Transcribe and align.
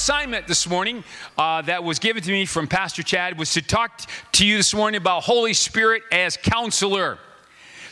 assignment 0.00 0.46
this 0.46 0.66
morning 0.66 1.04
uh, 1.36 1.60
that 1.60 1.84
was 1.84 1.98
given 1.98 2.22
to 2.22 2.32
me 2.32 2.46
from 2.46 2.66
Pastor 2.66 3.02
Chad 3.02 3.38
was 3.38 3.52
to 3.52 3.60
talk 3.60 4.00
to 4.32 4.46
you 4.46 4.56
this 4.56 4.72
morning 4.72 4.98
about 4.98 5.24
Holy 5.24 5.52
Spirit 5.52 6.02
as 6.10 6.38
counselor. 6.38 7.18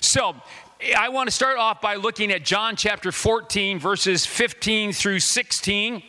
So, 0.01 0.35
I 0.97 1.11
want 1.11 1.29
to 1.29 1.31
start 1.31 1.59
off 1.59 1.83
by 1.83 1.97
looking 1.97 2.33
at 2.33 2.47
John 2.47 2.77
chapter 2.77 3.13
14, 3.13 3.79
verses 3.79 4.25
15 4.25 4.95
through 4.95 5.21
16. 5.21 6.03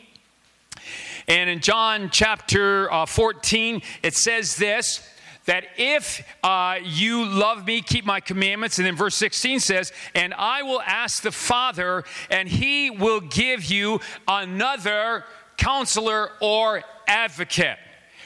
And 1.27 1.49
in 1.49 1.59
John 1.59 2.09
chapter 2.09 2.89
uh, 2.93 3.05
14, 3.05 3.81
it 4.01 4.13
says 4.13 4.55
this 4.55 5.05
that 5.49 5.65
if 5.77 6.23
uh, 6.43 6.77
you 6.83 7.25
love 7.25 7.65
me, 7.65 7.81
keep 7.81 8.05
my 8.05 8.19
commandments. 8.19 8.77
And 8.77 8.85
then 8.85 8.95
verse 8.95 9.15
16 9.15 9.59
says, 9.59 9.91
And 10.13 10.31
I 10.35 10.61
will 10.61 10.81
ask 10.81 11.23
the 11.23 11.31
Father, 11.31 12.03
and 12.29 12.47
he 12.47 12.91
will 12.91 13.19
give 13.19 13.65
you 13.65 13.99
another 14.27 15.25
counselor 15.59 16.31
or 16.41 16.81
advocate 17.07 17.77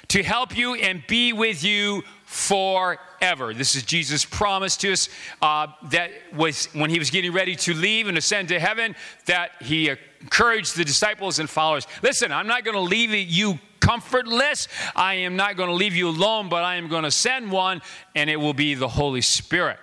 to 0.10 0.22
help 0.22 0.56
you 0.56 0.76
and 0.76 1.04
be 1.08 1.34
with 1.34 1.64
you 1.64 2.04
forever. 2.26 3.54
This 3.54 3.76
is 3.76 3.84
Jesus' 3.84 4.24
promise 4.24 4.78
to 4.78 4.92
us 4.92 5.10
uh, 5.42 5.68
that 5.90 6.12
was 6.36 6.68
when 6.74 6.90
he 6.90 7.00
was 7.00 7.10
getting 7.10 7.34
ready 7.34 7.56
to 7.56 7.74
leave 7.74 8.08
and 8.08 8.18
ascend 8.18 8.50
to 8.50 8.60
heaven, 8.60 8.96
that 9.26 9.52
he 9.62 9.90
encouraged 10.22 10.78
the 10.78 10.86
disciples 10.86 11.40
and 11.40 11.50
followers. 11.50 11.88
Listen, 12.04 12.32
I'm 12.32 12.48
not 12.48 12.64
going 12.64 12.76
to 12.76 12.82
leave 12.82 13.12
you 13.12 13.58
comfortless. 13.80 14.68
I 14.96 15.16
am 15.16 15.36
not 15.36 15.58
going 15.58 15.70
to 15.70 15.76
leave 15.76 15.96
you 15.96 16.10
alone, 16.10 16.50
but 16.50 16.64
I 16.64 16.76
am 16.76 16.88
going 16.88 17.04
to 17.04 17.12
send 17.12 17.52
one, 17.52 17.82
and 18.16 18.30
it 18.30 18.38
will 18.38 18.54
be 18.54 18.76
the 18.76 18.88
Holy 18.88 19.22
Spirit. 19.22 19.80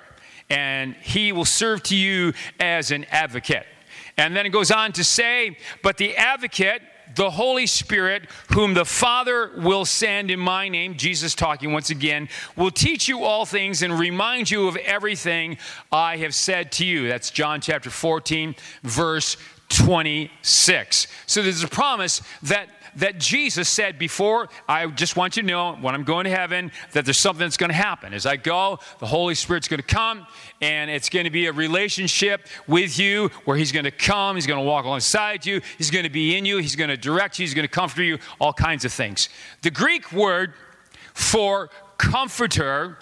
And 0.48 0.94
he 1.02 1.33
will 1.33 1.44
serve 1.44 1.83
to 1.84 1.96
you 1.96 2.33
as 2.61 2.91
an 2.92 3.06
advocate. 3.11 3.67
And 4.17 4.36
then 4.36 4.46
it 4.46 4.50
goes 4.50 4.70
on 4.70 4.92
to 4.92 5.05
say, 5.05 5.56
but 5.83 5.96
the 5.96 6.17
advocate, 6.17 6.83
the 7.14 7.30
Holy 7.30 7.66
Spirit, 7.66 8.28
whom 8.53 8.75
the 8.75 8.84
Father 8.84 9.50
will 9.56 9.84
send 9.84 10.30
in 10.30 10.39
my 10.39 10.69
name, 10.69 10.97
Jesus 10.97 11.34
talking 11.34 11.72
once 11.72 11.91
again, 11.91 12.28
will 12.56 12.70
teach 12.70 13.08
you 13.08 13.25
all 13.25 13.44
things 13.44 13.83
and 13.83 13.98
remind 13.98 14.50
you 14.50 14.69
of 14.69 14.77
everything 14.77 15.58
I 15.91 16.17
have 16.19 16.34
said 16.34 16.72
to 16.72 16.84
you. 16.84 17.08
That's 17.08 17.30
John 17.30 17.61
chapter 17.61 17.91
14, 17.91 18.55
verse 18.83 19.36
26. 19.70 21.06
So 21.27 21.42
there's 21.42 21.62
a 21.62 21.69
promise 21.69 22.22
that 22.42 22.69
that 22.96 23.19
Jesus 23.19 23.69
said 23.69 23.98
before, 23.98 24.48
I 24.69 24.86
just 24.86 25.16
want 25.16 25.36
you 25.36 25.42
to 25.42 25.48
know 25.48 25.74
when 25.74 25.94
I'm 25.94 26.05
going 26.05 26.24
to 26.24 26.30
heaven 26.30 26.72
that 26.92 27.05
there's 27.05 27.20
something 27.20 27.44
that's 27.44 27.56
going 27.56 27.70
to 27.70 27.77
happen. 27.77 28.12
As 28.14 28.27
I 28.27 28.36
go, 28.36 28.78
the 28.98 29.06
Holy 29.06 29.34
Spirit's 29.34 29.69
going 29.69 29.80
to 29.80 29.86
come 29.86 30.27
and 30.60 30.91
it's 30.91 31.08
going 31.08 31.24
to 31.24 31.30
be 31.30 31.46
a 31.46 31.52
relationship 31.52 32.46
with 32.66 32.98
you 32.98 33.28
where 33.44 33.56
He's 33.56 33.72
going 33.72 33.84
to 33.84 33.91
come, 33.91 34.36
He's 34.36 34.46
going 34.46 34.61
to 34.61 34.66
walk 34.66 34.84
alongside 34.84 35.46
you, 35.46 35.61
He's 35.78 35.91
going 35.91 36.05
to 36.05 36.11
be 36.11 36.36
in 36.36 36.44
you, 36.44 36.58
He's 36.58 36.77
going 36.77 36.91
to 36.91 36.96
direct 36.96 37.38
you, 37.38 37.44
He's 37.44 37.55
going 37.55 37.66
to 37.66 37.72
comfort 37.72 38.02
you, 38.02 38.18
all 38.41 38.52
kinds 38.52 38.84
of 38.84 38.92
things. 38.92 39.28
The 39.62 39.70
Greek 39.70 40.12
word 40.12 40.55
for 41.14 41.70
comforter 41.98 42.98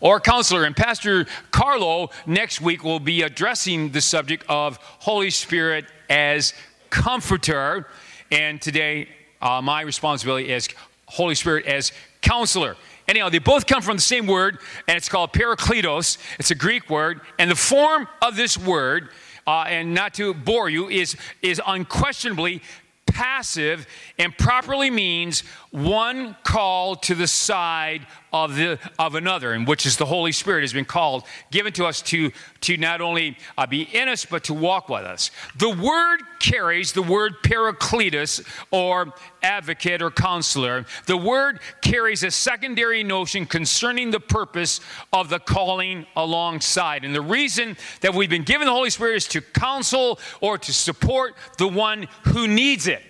or 0.00 0.20
counselor. 0.20 0.64
And 0.64 0.76
Pastor 0.76 1.26
Carlo 1.50 2.10
next 2.26 2.60
week 2.60 2.84
will 2.84 3.00
be 3.00 3.22
addressing 3.22 3.90
the 3.90 4.00
subject 4.00 4.44
of 4.48 4.76
Holy 4.76 5.30
Spirit 5.30 5.86
as 6.10 6.52
comforter. 6.90 7.88
And 8.34 8.60
today, 8.60 9.06
uh, 9.40 9.62
my 9.62 9.82
responsibility 9.82 10.50
is 10.50 10.68
Holy 11.06 11.36
Spirit 11.36 11.66
as 11.66 11.92
counselor. 12.20 12.76
Anyhow, 13.06 13.28
they 13.28 13.38
both 13.38 13.64
come 13.64 13.80
from 13.80 13.96
the 13.96 14.02
same 14.02 14.26
word, 14.26 14.58
and 14.88 14.96
it's 14.96 15.08
called 15.08 15.32
parakletos. 15.32 16.18
It's 16.40 16.50
a 16.50 16.56
Greek 16.56 16.90
word, 16.90 17.20
and 17.38 17.48
the 17.48 17.54
form 17.54 18.08
of 18.20 18.34
this 18.34 18.58
word, 18.58 19.10
uh, 19.46 19.66
and 19.68 19.94
not 19.94 20.14
to 20.14 20.34
bore 20.34 20.68
you, 20.68 20.88
is, 20.88 21.16
is 21.42 21.62
unquestionably 21.64 22.60
passive 23.06 23.86
and 24.18 24.36
properly 24.36 24.90
means 24.90 25.44
one 25.70 26.34
called 26.42 27.04
to 27.04 27.14
the 27.14 27.28
side 27.28 28.04
of 28.34 28.56
the 28.56 28.80
of 28.98 29.14
another 29.14 29.52
and 29.52 29.66
which 29.66 29.86
is 29.86 29.96
the 29.96 30.04
holy 30.04 30.32
spirit 30.32 30.62
has 30.62 30.72
been 30.72 30.84
called 30.84 31.22
given 31.52 31.72
to 31.72 31.86
us 31.86 32.02
to 32.02 32.32
to 32.60 32.76
not 32.76 33.00
only 33.00 33.38
uh, 33.56 33.64
be 33.64 33.82
in 33.82 34.08
us 34.08 34.26
but 34.26 34.42
to 34.42 34.52
walk 34.52 34.88
with 34.88 35.04
us. 35.04 35.30
The 35.56 35.70
word 35.70 36.20
carries 36.40 36.92
the 36.92 37.02
word 37.02 37.34
paracletus 37.44 38.44
or 38.72 39.14
advocate 39.42 40.02
or 40.02 40.10
counselor. 40.10 40.84
The 41.06 41.16
word 41.16 41.60
carries 41.80 42.24
a 42.24 42.30
secondary 42.32 43.04
notion 43.04 43.46
concerning 43.46 44.10
the 44.10 44.20
purpose 44.20 44.80
of 45.12 45.28
the 45.28 45.38
calling 45.38 46.04
alongside. 46.16 47.04
And 47.04 47.14
the 47.14 47.22
reason 47.22 47.76
that 48.00 48.14
we've 48.14 48.28
been 48.28 48.42
given 48.42 48.66
the 48.66 48.72
holy 48.72 48.90
spirit 48.90 49.14
is 49.14 49.28
to 49.28 49.42
counsel 49.42 50.18
or 50.40 50.58
to 50.58 50.72
support 50.72 51.36
the 51.56 51.68
one 51.68 52.08
who 52.24 52.48
needs 52.48 52.88
it. 52.88 53.02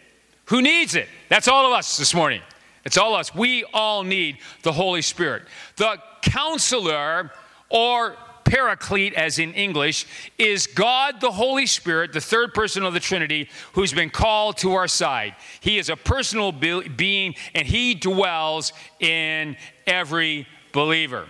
Who 0.47 0.61
needs 0.61 0.95
it? 0.95 1.09
That's 1.31 1.49
all 1.49 1.67
of 1.67 1.73
us 1.73 1.97
this 1.97 2.15
morning 2.15 2.43
it's 2.85 2.99
all 2.99 3.15
us. 3.15 3.35
We 3.35 3.65
all 3.73 4.03
need 4.03 4.39
the 4.63 4.73
Holy 4.73 5.03
Spirit. 5.03 5.45
The 5.77 5.99
counselor 6.23 7.31
or 7.71 8.17
paraclete, 8.45 9.15
as 9.15 9.39
in 9.39 9.53
English, 9.55 10.07
is 10.39 10.67
God 10.67 11.21
the 11.21 11.31
Holy 11.31 11.67
Spirit, 11.67 12.13
the 12.13 12.21
third 12.21 12.53
person 12.53 12.85
of 12.85 12.93
the 12.93 13.01
Trinity, 13.01 13.49
who's 13.73 13.93
been 13.93 14.11
called 14.11 14.59
to 14.59 14.75
our 14.75 14.87
side. 14.87 15.35
He 15.61 15.79
is 15.79 15.89
a 15.89 15.97
personal 15.97 16.53
be- 16.53 16.89
being 16.89 17.35
and 17.55 17.67
he 17.67 17.95
dwells 17.95 18.73
in 19.01 19.57
every 19.87 20.47
believer. 20.73 21.27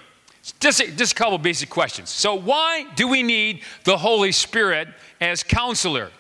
Just 0.61 0.83
just 0.97 1.13
a 1.13 1.15
couple 1.15 1.39
basic 1.39 1.71
questions. 1.71 2.11
So, 2.11 2.35
why 2.35 2.87
do 2.97 3.09
we 3.09 3.23
need 3.23 3.63
the 3.85 3.97
Holy 3.97 4.33
Spirit 4.33 4.89
as 5.19 5.43
counselor? 5.43 6.11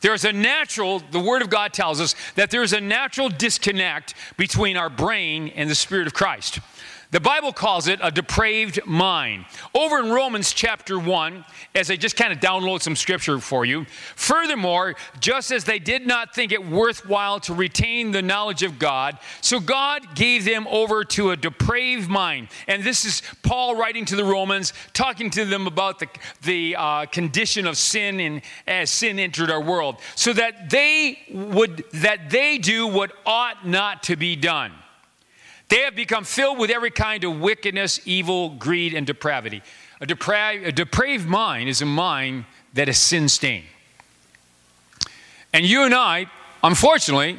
There's 0.00 0.24
a 0.24 0.32
natural, 0.32 1.00
the 1.10 1.20
Word 1.20 1.42
of 1.42 1.50
God 1.50 1.72
tells 1.72 2.00
us 2.00 2.14
that 2.36 2.50
there's 2.50 2.72
a 2.72 2.80
natural 2.80 3.28
disconnect 3.28 4.14
between 4.36 4.76
our 4.76 4.90
brain 4.90 5.48
and 5.48 5.68
the 5.68 5.74
Spirit 5.74 6.06
of 6.06 6.14
Christ. 6.14 6.60
The 7.10 7.20
Bible 7.20 7.54
calls 7.54 7.88
it 7.88 8.00
a 8.02 8.10
depraved 8.10 8.80
mind. 8.84 9.46
Over 9.74 9.98
in 10.00 10.10
Romans 10.10 10.52
chapter 10.52 10.98
1, 10.98 11.42
as 11.74 11.90
I 11.90 11.96
just 11.96 12.16
kind 12.16 12.34
of 12.34 12.38
download 12.38 12.82
some 12.82 12.94
scripture 12.94 13.38
for 13.38 13.64
you, 13.64 13.86
furthermore, 14.14 14.94
just 15.18 15.50
as 15.50 15.64
they 15.64 15.78
did 15.78 16.06
not 16.06 16.34
think 16.34 16.52
it 16.52 16.66
worthwhile 16.66 17.40
to 17.40 17.54
retain 17.54 18.10
the 18.10 18.20
knowledge 18.20 18.62
of 18.62 18.78
God, 18.78 19.16
so 19.40 19.58
God 19.58 20.16
gave 20.16 20.44
them 20.44 20.66
over 20.68 21.02
to 21.04 21.30
a 21.30 21.36
depraved 21.36 22.10
mind. 22.10 22.48
And 22.66 22.84
this 22.84 23.06
is 23.06 23.22
Paul 23.42 23.74
writing 23.74 24.04
to 24.04 24.16
the 24.16 24.24
Romans, 24.24 24.74
talking 24.92 25.30
to 25.30 25.46
them 25.46 25.66
about 25.66 26.00
the, 26.00 26.08
the 26.42 26.76
uh, 26.76 27.06
condition 27.06 27.66
of 27.66 27.78
sin 27.78 28.20
and 28.20 28.42
as 28.66 28.90
sin 28.90 29.18
entered 29.18 29.50
our 29.50 29.62
world, 29.62 29.96
so 30.14 30.34
that 30.34 30.68
they 30.68 31.20
would 31.32 31.84
that 31.94 32.28
they 32.28 32.58
do 32.58 32.86
what 32.86 33.12
ought 33.24 33.66
not 33.66 34.02
to 34.02 34.16
be 34.16 34.36
done. 34.36 34.72
They 35.68 35.80
have 35.80 35.94
become 35.94 36.24
filled 36.24 36.58
with 36.58 36.70
every 36.70 36.90
kind 36.90 37.24
of 37.24 37.40
wickedness, 37.40 38.00
evil, 38.06 38.50
greed, 38.50 38.94
and 38.94 39.06
depravity. 39.06 39.62
A, 40.00 40.06
depra- 40.06 40.66
a 40.66 40.72
depraved 40.72 41.28
mind 41.28 41.68
is 41.68 41.82
a 41.82 41.86
mind 41.86 42.46
that 42.74 42.88
is 42.88 42.98
sin 42.98 43.28
stained. 43.28 43.66
And 45.52 45.66
you 45.66 45.84
and 45.84 45.94
I, 45.94 46.26
unfortunately, 46.62 47.38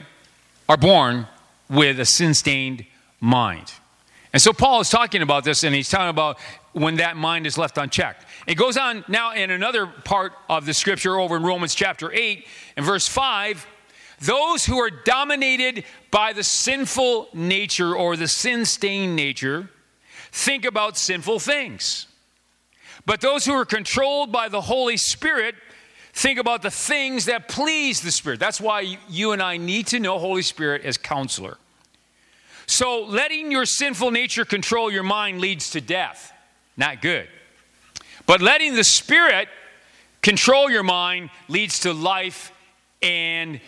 are 0.67 0.77
born 0.77 1.27
with 1.69 1.99
a 1.99 2.05
sin 2.05 2.33
stained 2.33 2.85
mind. 3.19 3.73
And 4.31 4.41
so 4.41 4.53
Paul 4.53 4.81
is 4.81 4.89
talking 4.89 5.23
about 5.23 5.43
this, 5.43 5.63
and 5.63 5.73
he's 5.73 5.89
talking 5.89 6.09
about 6.09 6.37
when 6.73 6.97
that 6.97 7.17
mind 7.17 7.47
is 7.47 7.57
left 7.57 7.79
unchecked. 7.79 8.25
It 8.45 8.55
goes 8.55 8.77
on 8.77 9.03
now 9.07 9.33
in 9.33 9.49
another 9.49 9.87
part 9.87 10.33
of 10.47 10.67
the 10.67 10.73
scripture 10.73 11.19
over 11.19 11.35
in 11.35 11.43
Romans 11.43 11.73
chapter 11.73 12.11
8 12.11 12.45
and 12.77 12.85
verse 12.85 13.07
5 13.07 13.65
those 14.21 14.65
who 14.65 14.77
are 14.79 14.89
dominated 14.89 15.85
by 16.11 16.33
the 16.33 16.43
sinful 16.43 17.29
nature 17.33 17.95
or 17.95 18.15
the 18.15 18.27
sin 18.27 18.65
stained 18.65 19.15
nature 19.15 19.69
think 20.31 20.65
about 20.65 20.97
sinful 20.97 21.39
things. 21.39 22.07
But 23.05 23.21
those 23.21 23.45
who 23.45 23.53
are 23.53 23.65
controlled 23.65 24.31
by 24.31 24.49
the 24.49 24.61
Holy 24.61 24.97
Spirit 24.97 25.55
think 26.13 26.39
about 26.39 26.61
the 26.61 26.71
things 26.71 27.25
that 27.25 27.47
please 27.47 28.01
the 28.01 28.11
Spirit. 28.11 28.39
That's 28.39 28.61
why 28.61 28.97
you 29.09 29.31
and 29.31 29.41
I 29.41 29.57
need 29.57 29.87
to 29.87 29.99
know 29.99 30.19
Holy 30.19 30.41
Spirit 30.41 30.83
as 30.83 30.97
counselor. 30.97 31.57
So, 32.65 33.01
letting 33.01 33.51
your 33.51 33.65
sinful 33.65 34.11
nature 34.11 34.45
control 34.45 34.91
your 34.91 35.03
mind 35.03 35.41
leads 35.41 35.71
to 35.71 35.81
death. 35.81 36.31
Not 36.77 37.01
good. 37.01 37.27
But 38.27 38.41
letting 38.41 38.75
the 38.75 38.83
Spirit 38.83 39.47
control 40.21 40.69
your 40.69 40.83
mind 40.83 41.31
leads 41.47 41.79
to 41.79 41.93
life 41.93 42.51
and 43.01 43.59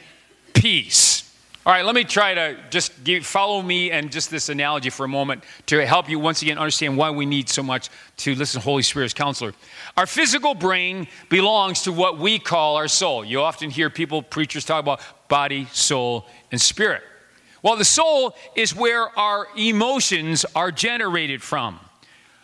peace. 0.53 1.30
All 1.63 1.71
right, 1.71 1.85
let 1.85 1.93
me 1.93 2.03
try 2.03 2.33
to 2.33 2.57
just 2.71 3.03
give, 3.03 3.23
follow 3.23 3.61
me 3.61 3.91
and 3.91 4.11
just 4.11 4.31
this 4.31 4.49
analogy 4.49 4.89
for 4.89 5.03
a 5.03 5.07
moment 5.07 5.43
to 5.67 5.85
help 5.85 6.09
you 6.09 6.17
once 6.17 6.41
again 6.41 6.57
understand 6.57 6.97
why 6.97 7.11
we 7.11 7.27
need 7.27 7.49
so 7.49 7.61
much 7.61 7.91
to 8.17 8.33
listen 8.33 8.59
to 8.59 8.65
Holy 8.65 8.81
Spirit's 8.81 9.13
counselor. 9.13 9.53
Our 9.95 10.07
physical 10.07 10.55
brain 10.55 11.07
belongs 11.29 11.83
to 11.83 11.91
what 11.91 12.17
we 12.17 12.39
call 12.39 12.77
our 12.77 12.87
soul. 12.87 13.23
You 13.23 13.41
often 13.41 13.69
hear 13.69 13.91
people, 13.91 14.23
preachers, 14.23 14.65
talk 14.65 14.79
about 14.79 15.01
body, 15.27 15.67
soul, 15.71 16.25
and 16.51 16.59
spirit. 16.59 17.03
Well, 17.61 17.75
the 17.75 17.85
soul 17.85 18.35
is 18.55 18.75
where 18.75 19.07
our 19.19 19.45
emotions 19.55 20.47
are 20.55 20.71
generated 20.71 21.43
from. 21.43 21.79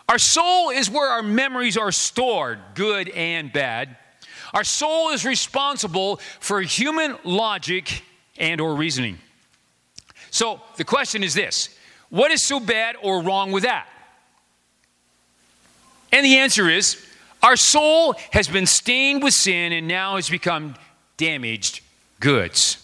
Our 0.07 0.19
soul 0.19 0.69
is 0.69 0.91
where 0.91 1.09
our 1.09 1.23
memories 1.23 1.75
are 1.75 1.91
stored, 1.91 2.59
good 2.75 3.09
and 3.09 3.51
bad. 3.51 3.97
Our 4.53 4.63
soul 4.63 5.09
is 5.09 5.25
responsible 5.25 6.17
for 6.39 6.61
human 6.61 7.17
logic 7.23 8.03
and 8.37 8.61
or 8.61 8.75
reasoning. 8.75 9.17
So 10.31 10.61
the 10.75 10.83
question 10.83 11.23
is 11.23 11.33
this, 11.33 11.69
what 12.09 12.31
is 12.31 12.43
so 12.43 12.59
bad 12.59 12.95
or 13.01 13.21
wrong 13.21 13.51
with 13.51 13.63
that? 13.63 13.87
And 16.11 16.25
the 16.25 16.37
answer 16.37 16.69
is 16.69 17.03
our 17.43 17.55
soul 17.55 18.15
has 18.31 18.47
been 18.47 18.65
stained 18.65 19.23
with 19.23 19.33
sin 19.33 19.71
and 19.71 19.87
now 19.87 20.15
has 20.15 20.29
become 20.29 20.75
damaged 21.17 21.81
goods. 22.19 22.83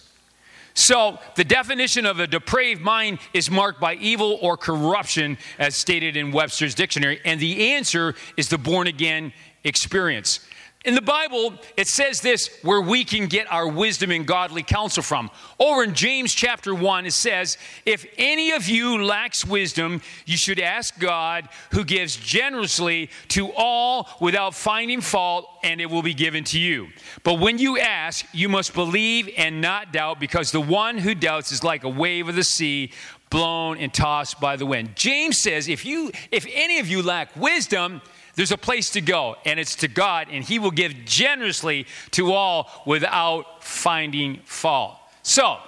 So, 0.76 1.20
the 1.36 1.44
definition 1.44 2.04
of 2.04 2.18
a 2.18 2.26
depraved 2.26 2.82
mind 2.82 3.20
is 3.32 3.48
marked 3.48 3.80
by 3.80 3.94
evil 3.94 4.38
or 4.42 4.56
corruption, 4.56 5.38
as 5.56 5.76
stated 5.76 6.16
in 6.16 6.32
Webster's 6.32 6.74
dictionary, 6.74 7.20
and 7.24 7.38
the 7.38 7.74
answer 7.74 8.16
is 8.36 8.48
the 8.48 8.58
born 8.58 8.88
again 8.88 9.32
experience. 9.62 10.40
In 10.84 10.94
the 10.94 11.00
Bible, 11.00 11.54
it 11.78 11.88
says 11.88 12.20
this 12.20 12.58
where 12.60 12.82
we 12.82 13.04
can 13.04 13.26
get 13.26 13.50
our 13.50 13.66
wisdom 13.66 14.10
and 14.10 14.26
godly 14.26 14.62
counsel 14.62 15.02
from. 15.02 15.30
Over 15.58 15.82
in 15.82 15.94
James 15.94 16.34
chapter 16.34 16.74
1, 16.74 17.06
it 17.06 17.14
says, 17.14 17.56
If 17.86 18.04
any 18.18 18.50
of 18.52 18.68
you 18.68 19.02
lacks 19.02 19.46
wisdom, 19.46 20.02
you 20.26 20.36
should 20.36 20.60
ask 20.60 20.98
God, 20.98 21.48
who 21.70 21.84
gives 21.84 22.16
generously 22.16 23.08
to 23.28 23.50
all 23.56 24.10
without 24.20 24.54
finding 24.54 25.00
fault, 25.00 25.48
and 25.62 25.80
it 25.80 25.88
will 25.88 26.02
be 26.02 26.12
given 26.12 26.44
to 26.44 26.60
you. 26.60 26.88
But 27.22 27.40
when 27.40 27.56
you 27.56 27.78
ask, 27.78 28.26
you 28.34 28.50
must 28.50 28.74
believe 28.74 29.30
and 29.38 29.62
not 29.62 29.90
doubt, 29.90 30.20
because 30.20 30.52
the 30.52 30.60
one 30.60 30.98
who 30.98 31.14
doubts 31.14 31.50
is 31.50 31.64
like 31.64 31.84
a 31.84 31.88
wave 31.88 32.28
of 32.28 32.34
the 32.34 32.44
sea 32.44 32.92
blown 33.30 33.78
and 33.78 33.92
tossed 33.92 34.38
by 34.38 34.54
the 34.54 34.66
wind. 34.66 34.94
James 34.94 35.38
says, 35.38 35.66
if 35.66 35.84
you 35.84 36.12
if 36.30 36.46
any 36.52 36.78
of 36.78 36.86
you 36.86 37.02
lack 37.02 37.34
wisdom, 37.34 38.00
there's 38.36 38.52
a 38.52 38.58
place 38.58 38.90
to 38.90 39.00
go, 39.00 39.36
and 39.44 39.60
it's 39.60 39.76
to 39.76 39.88
God, 39.88 40.28
and 40.30 40.44
He 40.44 40.58
will 40.58 40.70
give 40.70 41.04
generously 41.04 41.86
to 42.12 42.32
all 42.32 42.70
without 42.86 43.62
finding 43.62 44.40
fault. 44.44 44.96
So, 45.22 45.58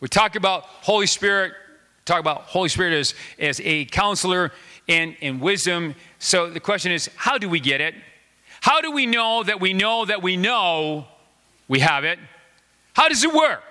we 0.00 0.08
talk 0.08 0.36
about 0.36 0.62
Holy 0.62 1.06
Spirit, 1.06 1.52
talk 2.04 2.20
about 2.20 2.42
Holy 2.42 2.68
Spirit 2.68 2.94
as, 2.94 3.14
as 3.38 3.60
a 3.62 3.84
counselor 3.86 4.52
and, 4.88 5.16
and 5.20 5.40
wisdom. 5.40 5.94
So, 6.18 6.48
the 6.48 6.60
question 6.60 6.92
is, 6.92 7.10
how 7.16 7.38
do 7.38 7.48
we 7.48 7.60
get 7.60 7.80
it? 7.80 7.94
How 8.60 8.80
do 8.80 8.92
we 8.92 9.06
know 9.06 9.42
that 9.42 9.60
we 9.60 9.72
know 9.72 10.04
that 10.04 10.22
we 10.22 10.36
know 10.36 11.06
we 11.66 11.80
have 11.80 12.04
it? 12.04 12.18
How 12.92 13.08
does 13.08 13.24
it 13.24 13.32
work? 13.32 13.62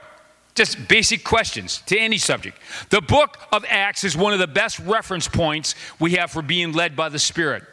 Just 0.56 0.88
basic 0.88 1.24
questions 1.24 1.82
to 1.86 1.98
any 1.98 2.18
subject. 2.18 2.58
The 2.90 3.02
book 3.02 3.38
of 3.52 3.64
Acts 3.70 4.04
is 4.04 4.18
one 4.18 4.34
of 4.34 4.40
the 4.40 4.48
best 4.48 4.80
reference 4.80 5.28
points 5.28 5.76
we 6.00 6.14
have 6.14 6.32
for 6.32 6.42
being 6.42 6.74
led 6.74 6.96
by 6.96 7.10
the 7.10 7.20
Spirit. 7.20 7.64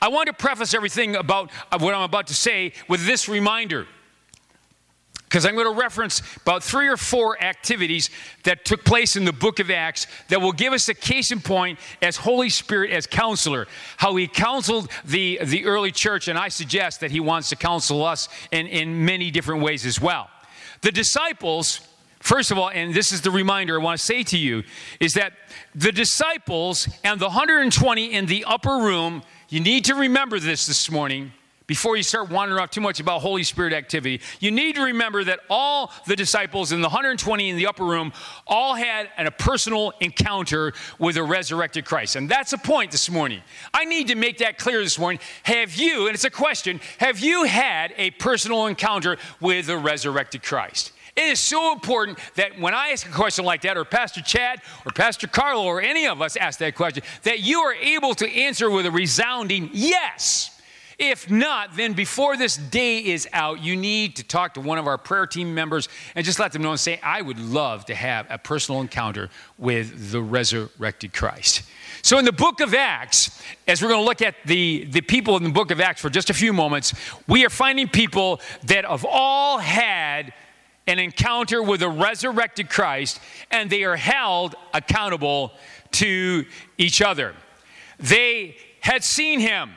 I 0.00 0.08
want 0.08 0.26
to 0.26 0.32
preface 0.32 0.74
everything 0.74 1.16
about 1.16 1.50
uh, 1.70 1.78
what 1.78 1.94
I'm 1.94 2.02
about 2.02 2.28
to 2.28 2.34
say 2.34 2.72
with 2.88 3.06
this 3.06 3.28
reminder. 3.28 3.86
Because 5.34 5.46
I'm 5.46 5.54
going 5.54 5.66
to 5.66 5.80
reference 5.80 6.22
about 6.42 6.62
three 6.62 6.86
or 6.86 6.96
four 6.96 7.42
activities 7.42 8.08
that 8.44 8.64
took 8.64 8.84
place 8.84 9.16
in 9.16 9.24
the 9.24 9.32
book 9.32 9.58
of 9.58 9.68
Acts 9.68 10.06
that 10.28 10.40
will 10.40 10.52
give 10.52 10.72
us 10.72 10.88
a 10.88 10.94
case 10.94 11.32
in 11.32 11.40
point 11.40 11.80
as 12.00 12.16
Holy 12.16 12.48
Spirit, 12.48 12.92
as 12.92 13.08
counselor, 13.08 13.66
how 13.96 14.14
he 14.14 14.28
counseled 14.28 14.92
the, 15.04 15.40
the 15.42 15.64
early 15.64 15.90
church, 15.90 16.28
and 16.28 16.38
I 16.38 16.50
suggest 16.50 17.00
that 17.00 17.10
he 17.10 17.18
wants 17.18 17.48
to 17.48 17.56
counsel 17.56 18.04
us 18.04 18.28
in, 18.52 18.68
in 18.68 19.04
many 19.04 19.32
different 19.32 19.60
ways 19.62 19.84
as 19.84 20.00
well. 20.00 20.30
The 20.82 20.92
disciples, 20.92 21.80
first 22.20 22.52
of 22.52 22.58
all, 22.58 22.70
and 22.70 22.94
this 22.94 23.10
is 23.10 23.22
the 23.22 23.32
reminder 23.32 23.80
I 23.80 23.82
want 23.82 23.98
to 23.98 24.06
say 24.06 24.22
to 24.22 24.38
you, 24.38 24.62
is 25.00 25.14
that 25.14 25.32
the 25.74 25.90
disciples 25.90 26.88
and 27.02 27.18
the 27.18 27.26
120 27.26 28.12
in 28.12 28.26
the 28.26 28.44
upper 28.44 28.76
room 28.76 29.24
you 29.54 29.60
need 29.60 29.84
to 29.84 29.94
remember 29.94 30.40
this 30.40 30.66
this 30.66 30.90
morning 30.90 31.30
before 31.68 31.96
you 31.96 32.02
start 32.02 32.28
wandering 32.28 32.60
off 32.60 32.70
too 32.70 32.80
much 32.80 32.98
about 32.98 33.20
Holy 33.20 33.44
Spirit 33.44 33.72
activity. 33.72 34.20
You 34.40 34.50
need 34.50 34.74
to 34.74 34.82
remember 34.82 35.22
that 35.22 35.38
all 35.48 35.92
the 36.08 36.16
disciples 36.16 36.72
in 36.72 36.80
the 36.80 36.88
120 36.88 37.50
in 37.50 37.56
the 37.56 37.68
upper 37.68 37.84
room 37.84 38.12
all 38.48 38.74
had 38.74 39.10
a 39.16 39.30
personal 39.30 39.92
encounter 40.00 40.72
with 40.98 41.16
a 41.16 41.22
resurrected 41.22 41.84
Christ. 41.84 42.16
And 42.16 42.28
that's 42.28 42.52
a 42.52 42.58
point 42.58 42.90
this 42.90 43.08
morning. 43.08 43.42
I 43.72 43.84
need 43.84 44.08
to 44.08 44.16
make 44.16 44.38
that 44.38 44.58
clear 44.58 44.82
this 44.82 44.98
morning. 44.98 45.20
Have 45.44 45.76
you, 45.76 46.08
and 46.08 46.14
it's 46.16 46.24
a 46.24 46.30
question, 46.30 46.80
have 46.98 47.20
you 47.20 47.44
had 47.44 47.94
a 47.96 48.10
personal 48.10 48.66
encounter 48.66 49.18
with 49.40 49.66
the 49.66 49.78
resurrected 49.78 50.42
Christ? 50.42 50.90
It 51.16 51.28
is 51.28 51.38
so 51.38 51.72
important 51.72 52.18
that 52.34 52.58
when 52.58 52.74
I 52.74 52.88
ask 52.88 53.06
a 53.06 53.12
question 53.12 53.44
like 53.44 53.62
that, 53.62 53.76
or 53.76 53.84
Pastor 53.84 54.20
Chad, 54.20 54.60
or 54.84 54.90
Pastor 54.90 55.28
Carlo, 55.28 55.64
or 55.64 55.80
any 55.80 56.06
of 56.06 56.20
us 56.20 56.36
ask 56.36 56.58
that 56.58 56.74
question, 56.74 57.04
that 57.22 57.40
you 57.40 57.60
are 57.60 57.74
able 57.74 58.14
to 58.16 58.28
answer 58.28 58.68
with 58.68 58.84
a 58.86 58.90
resounding 58.90 59.70
yes. 59.72 60.50
If 60.98 61.28
not, 61.30 61.76
then 61.76 61.92
before 61.92 62.36
this 62.36 62.56
day 62.56 62.98
is 62.98 63.28
out, 63.32 63.62
you 63.62 63.76
need 63.76 64.16
to 64.16 64.22
talk 64.24 64.54
to 64.54 64.60
one 64.60 64.78
of 64.78 64.86
our 64.86 64.98
prayer 64.98 65.26
team 65.26 65.54
members 65.54 65.88
and 66.14 66.24
just 66.24 66.38
let 66.38 66.52
them 66.52 66.62
know 66.62 66.70
and 66.70 66.80
say, 66.80 67.00
I 67.02 67.20
would 67.20 67.38
love 67.38 67.84
to 67.86 67.94
have 67.94 68.26
a 68.30 68.38
personal 68.38 68.80
encounter 68.80 69.28
with 69.58 70.12
the 70.12 70.22
resurrected 70.22 71.12
Christ. 71.12 71.62
So, 72.02 72.18
in 72.18 72.24
the 72.24 72.32
book 72.32 72.60
of 72.60 72.74
Acts, 72.74 73.42
as 73.66 73.82
we're 73.82 73.88
going 73.88 74.02
to 74.02 74.04
look 74.04 74.22
at 74.22 74.34
the, 74.44 74.84
the 74.84 75.00
people 75.00 75.36
in 75.36 75.42
the 75.42 75.50
book 75.50 75.70
of 75.70 75.80
Acts 75.80 76.00
for 76.00 76.10
just 76.10 76.30
a 76.30 76.34
few 76.34 76.52
moments, 76.52 76.92
we 77.26 77.44
are 77.44 77.50
finding 77.50 77.88
people 77.88 78.40
that 78.64 78.84
have 78.84 79.06
all 79.08 79.58
had 79.58 80.32
an 80.86 80.98
encounter 80.98 81.62
with 81.62 81.82
a 81.82 81.88
resurrected 81.88 82.68
Christ, 82.68 83.20
and 83.50 83.70
they 83.70 83.84
are 83.84 83.96
held 83.96 84.54
accountable 84.72 85.52
to 85.92 86.44
each 86.76 87.00
other. 87.00 87.34
They 87.98 88.56
had 88.80 89.02
seen 89.02 89.40
him, 89.40 89.70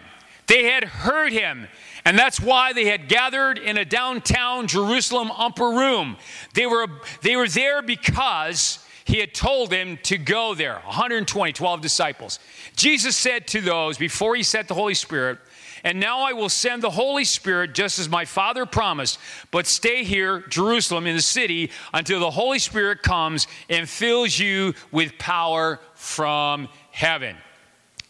they 0.47 0.65
had 0.65 0.83
heard 0.83 1.31
him, 1.31 1.67
and 2.03 2.17
that's 2.17 2.39
why 2.39 2.73
they 2.73 2.85
had 2.85 3.09
gathered 3.09 3.57
in 3.57 3.77
a 3.77 3.85
downtown 3.85 4.67
Jerusalem 4.67 5.31
upper 5.31 5.69
room. 5.69 6.17
They 6.53 6.65
were, 6.65 6.87
they 7.21 7.35
were 7.35 7.47
there 7.47 7.81
because 7.81 8.79
he 9.07 9.19
had 9.19 9.33
told 9.33 9.69
them 9.69 9.97
to 10.03 10.17
go 10.17 10.53
there 10.53 10.81
120, 10.85 11.53
12 11.53 11.81
disciples. 11.81 12.39
Jesus 12.75 13.15
said 13.15 13.47
to 13.47 13.61
those, 13.61 13.97
before 13.97 14.35
he 14.35 14.43
sent 14.43 14.67
the 14.67 14.73
Holy 14.73 14.93
Spirit, 14.93 15.39
and 15.85 15.97
now 15.97 16.19
I 16.19 16.33
will 16.33 16.49
send 16.49 16.81
the 16.81 16.89
Holy 16.89 17.23
Spirit 17.23 17.73
just 17.73 17.99
as 17.99 18.09
my 18.09 18.25
Father 18.25 18.65
promised. 18.65 19.17
But 19.49 19.65
stay 19.65 20.03
here, 20.03 20.41
Jerusalem, 20.49 21.07
in 21.07 21.15
the 21.15 21.21
city, 21.21 21.71
until 21.93 22.19
the 22.19 22.31
Holy 22.31 22.59
Spirit 22.59 23.01
comes 23.01 23.47
and 23.69 23.87
fills 23.87 24.37
you 24.37 24.73
with 24.91 25.17
power 25.17 25.79
from 25.95 26.67
heaven. 26.91 27.37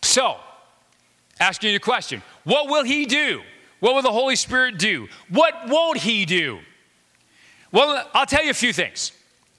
So, 0.02 0.38
asking 1.40 1.70
you 1.70 1.76
a 1.76 1.80
question 1.80 2.24
what 2.44 2.70
will 2.70 2.84
He 2.84 3.06
do? 3.06 3.44
What 3.82 3.94
will 3.94 4.02
the 4.02 4.12
Holy 4.12 4.36
Spirit 4.36 4.80
do? 4.80 5.08
What 5.30 5.54
won't 5.68 6.00
He 6.00 6.26
do? 6.26 6.58
Well, 7.72 8.10
I'll 8.16 8.26
tell 8.26 8.44
you 8.44 8.50
a 8.50 8.56
few 8.56 8.74
things. 8.74 9.12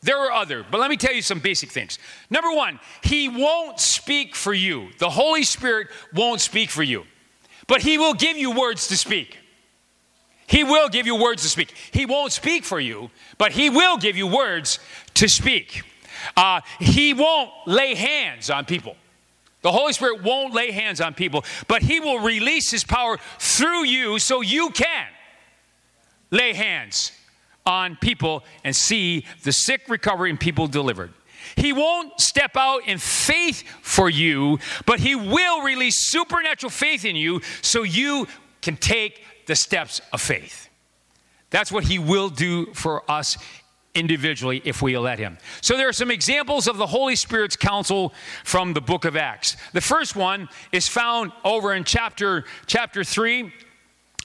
There 0.02 0.18
are 0.18 0.30
other, 0.30 0.64
but 0.70 0.80
let 0.80 0.90
me 0.90 0.96
tell 0.96 1.12
you 1.12 1.22
some 1.22 1.40
basic 1.40 1.70
things. 1.70 1.98
Number 2.30 2.52
one, 2.52 2.78
He 3.02 3.28
won't 3.28 3.80
speak 3.80 4.36
for 4.36 4.54
you. 4.54 4.88
The 4.98 5.10
Holy 5.10 5.42
Spirit 5.42 5.88
won't 6.14 6.40
speak 6.40 6.70
for 6.70 6.82
you. 6.82 7.04
But 7.66 7.82
He 7.82 7.98
will 7.98 8.14
give 8.14 8.36
you 8.36 8.52
words 8.52 8.86
to 8.88 8.96
speak. 8.96 9.38
He 10.46 10.64
will 10.64 10.88
give 10.88 11.06
you 11.06 11.16
words 11.16 11.42
to 11.42 11.48
speak. 11.48 11.74
He 11.92 12.06
won't 12.06 12.32
speak 12.32 12.64
for 12.64 12.80
you, 12.80 13.10
but 13.36 13.52
He 13.52 13.70
will 13.70 13.98
give 13.98 14.16
you 14.16 14.26
words 14.26 14.78
to 15.14 15.28
speak. 15.28 15.82
Uh, 16.36 16.60
he 16.78 17.14
won't 17.14 17.50
lay 17.66 17.94
hands 17.94 18.50
on 18.50 18.64
people. 18.64 18.96
The 19.62 19.72
Holy 19.72 19.92
Spirit 19.92 20.22
won't 20.22 20.54
lay 20.54 20.70
hands 20.70 21.00
on 21.00 21.14
people, 21.14 21.44
but 21.66 21.82
He 21.82 22.00
will 22.00 22.20
release 22.20 22.70
His 22.70 22.84
power 22.84 23.18
through 23.38 23.84
you 23.84 24.18
so 24.18 24.40
you 24.40 24.70
can 24.70 25.06
lay 26.30 26.52
hands 26.52 27.12
on 27.68 27.96
people 27.96 28.44
and 28.64 28.74
see 28.74 29.26
the 29.44 29.52
sick 29.52 29.82
recover 29.88 30.26
and 30.26 30.40
people 30.40 30.66
delivered. 30.66 31.12
He 31.54 31.72
won't 31.72 32.18
step 32.18 32.56
out 32.56 32.88
in 32.88 32.98
faith 32.98 33.62
for 33.82 34.08
you, 34.08 34.58
but 34.86 34.98
He 34.98 35.14
will 35.14 35.62
release 35.62 36.08
supernatural 36.08 36.70
faith 36.70 37.04
in 37.04 37.14
you 37.14 37.42
so 37.62 37.82
you 37.82 38.26
can 38.62 38.76
take 38.76 39.22
the 39.46 39.54
steps 39.54 40.00
of 40.12 40.20
faith. 40.20 40.68
That's 41.50 41.70
what 41.70 41.84
He 41.84 41.98
will 41.98 42.30
do 42.30 42.72
for 42.74 43.08
us 43.10 43.36
individually 43.94 44.62
if 44.64 44.80
we 44.80 44.96
let 44.96 45.18
Him. 45.18 45.38
So 45.60 45.76
there 45.76 45.88
are 45.88 45.92
some 45.92 46.10
examples 46.10 46.68
of 46.68 46.78
the 46.78 46.86
Holy 46.86 47.16
Spirit's 47.16 47.56
counsel 47.56 48.14
from 48.44 48.72
the 48.72 48.80
book 48.80 49.04
of 49.04 49.16
Acts. 49.16 49.56
The 49.72 49.80
first 49.80 50.16
one 50.16 50.48
is 50.72 50.88
found 50.88 51.32
over 51.44 51.74
in 51.74 51.84
chapter, 51.84 52.44
chapter 52.66 53.04
3 53.04 53.52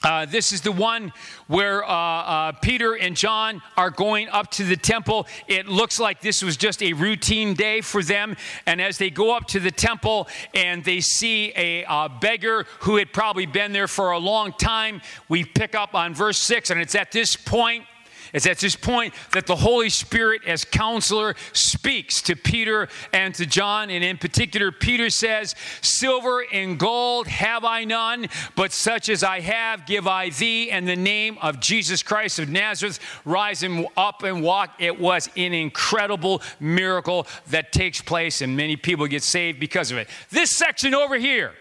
Uh, 0.04 0.26
this 0.26 0.52
is 0.52 0.60
the 0.60 0.70
one 0.70 1.14
where 1.46 1.82
uh, 1.82 1.88
uh, 1.88 2.52
Peter 2.52 2.94
and 2.94 3.16
John 3.16 3.62
are 3.74 3.90
going 3.90 4.28
up 4.28 4.50
to 4.52 4.64
the 4.64 4.76
temple. 4.76 5.26
It 5.48 5.66
looks 5.66 5.98
like 5.98 6.20
this 6.20 6.42
was 6.42 6.58
just 6.58 6.82
a 6.82 6.92
routine 6.92 7.54
day 7.54 7.80
for 7.80 8.02
them. 8.02 8.36
And 8.66 8.82
as 8.82 8.98
they 8.98 9.08
go 9.08 9.34
up 9.34 9.46
to 9.48 9.60
the 9.60 9.70
temple 9.70 10.28
and 10.52 10.84
they 10.84 11.00
see 11.00 11.54
a 11.56 11.86
uh, 11.86 12.08
beggar 12.08 12.66
who 12.80 12.96
had 12.96 13.14
probably 13.14 13.46
been 13.46 13.72
there 13.72 13.88
for 13.88 14.10
a 14.10 14.18
long 14.18 14.52
time, 14.52 15.00
we 15.30 15.42
pick 15.42 15.74
up 15.74 15.94
on 15.94 16.14
verse 16.14 16.38
6. 16.38 16.68
And 16.68 16.80
it's 16.82 16.94
at 16.94 17.10
this 17.10 17.34
point 17.34 17.86
it's 18.34 18.46
at 18.46 18.58
this 18.58 18.74
point 18.74 19.14
that 19.30 19.46
the 19.46 19.54
Holy 19.54 19.88
Spirit, 19.88 20.42
as 20.44 20.64
counselor, 20.64 21.36
speaks 21.52 22.20
to 22.22 22.34
Peter 22.34 22.88
and 23.12 23.32
to 23.36 23.46
John. 23.46 23.90
And 23.90 24.02
in 24.02 24.18
particular, 24.18 24.72
Peter 24.72 25.08
says, 25.08 25.54
Silver 25.82 26.44
and 26.52 26.76
gold 26.76 27.28
have 27.28 27.64
I 27.64 27.84
none, 27.84 28.26
but 28.56 28.72
such 28.72 29.08
as 29.08 29.22
I 29.22 29.38
have 29.38 29.86
give 29.86 30.08
I 30.08 30.30
thee. 30.30 30.68
And 30.72 30.88
the 30.88 30.96
name 30.96 31.38
of 31.42 31.60
Jesus 31.60 32.02
Christ 32.02 32.40
of 32.40 32.48
Nazareth, 32.48 32.98
rise 33.24 33.62
and 33.62 33.86
up 33.96 34.24
and 34.24 34.42
walk. 34.42 34.74
It 34.80 34.98
was 34.98 35.30
an 35.36 35.54
incredible 35.54 36.42
miracle 36.58 37.28
that 37.50 37.70
takes 37.70 38.02
place, 38.02 38.42
and 38.42 38.56
many 38.56 38.74
people 38.74 39.06
get 39.06 39.22
saved 39.22 39.60
because 39.60 39.92
of 39.92 39.96
it. 39.96 40.08
This 40.30 40.50
section 40.50 40.92
over 40.92 41.16
here, 41.16 41.52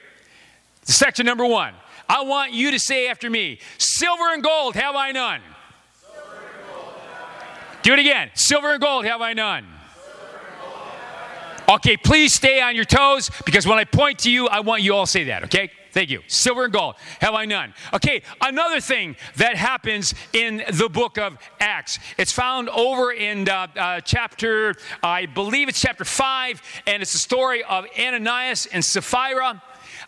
section 0.81 1.27
number 1.27 1.45
one, 1.45 1.75
I 2.09 2.23
want 2.23 2.51
you 2.51 2.71
to 2.71 2.79
say 2.79 3.07
after 3.09 3.29
me, 3.29 3.59
Silver 3.77 4.33
and 4.33 4.41
gold 4.41 4.73
have 4.73 4.95
I 4.95 5.11
none. 5.11 5.41
Do 7.83 7.91
it 7.91 7.99
again. 7.99 8.31
Silver 8.33 8.71
and 8.71 8.81
gold 8.81 9.05
have 9.05 9.21
I 9.21 9.33
none. 9.33 9.65
Okay, 11.69 11.97
please 11.97 12.33
stay 12.33 12.61
on 12.61 12.75
your 12.75 12.85
toes 12.85 13.29
because 13.45 13.67
when 13.67 13.77
I 13.77 13.83
point 13.83 14.19
to 14.19 14.31
you, 14.31 14.47
I 14.47 14.61
want 14.61 14.83
you 14.83 14.95
all 14.95 15.05
to 15.05 15.11
say 15.11 15.25
that, 15.25 15.43
okay? 15.45 15.69
Thank 15.91 16.09
you. 16.09 16.21
Silver 16.27 16.63
and 16.63 16.73
gold 16.73 16.95
have 17.19 17.33
I 17.33 17.45
none. 17.45 17.73
Okay, 17.93 18.23
another 18.41 18.79
thing 18.79 19.15
that 19.35 19.55
happens 19.55 20.15
in 20.33 20.63
the 20.73 20.89
book 20.89 21.17
of 21.17 21.37
Acts. 21.59 21.99
It's 22.17 22.31
found 22.31 22.69
over 22.69 23.11
in 23.11 23.47
uh, 23.47 23.67
uh, 23.75 23.99
chapter, 24.01 24.75
I 25.03 25.25
believe 25.25 25.69
it's 25.69 25.79
chapter 25.79 26.05
5, 26.05 26.61
and 26.87 27.01
it's 27.01 27.13
the 27.13 27.19
story 27.19 27.63
of 27.63 27.85
Ananias 27.99 28.65
and 28.65 28.83
Sapphira. 28.83 29.61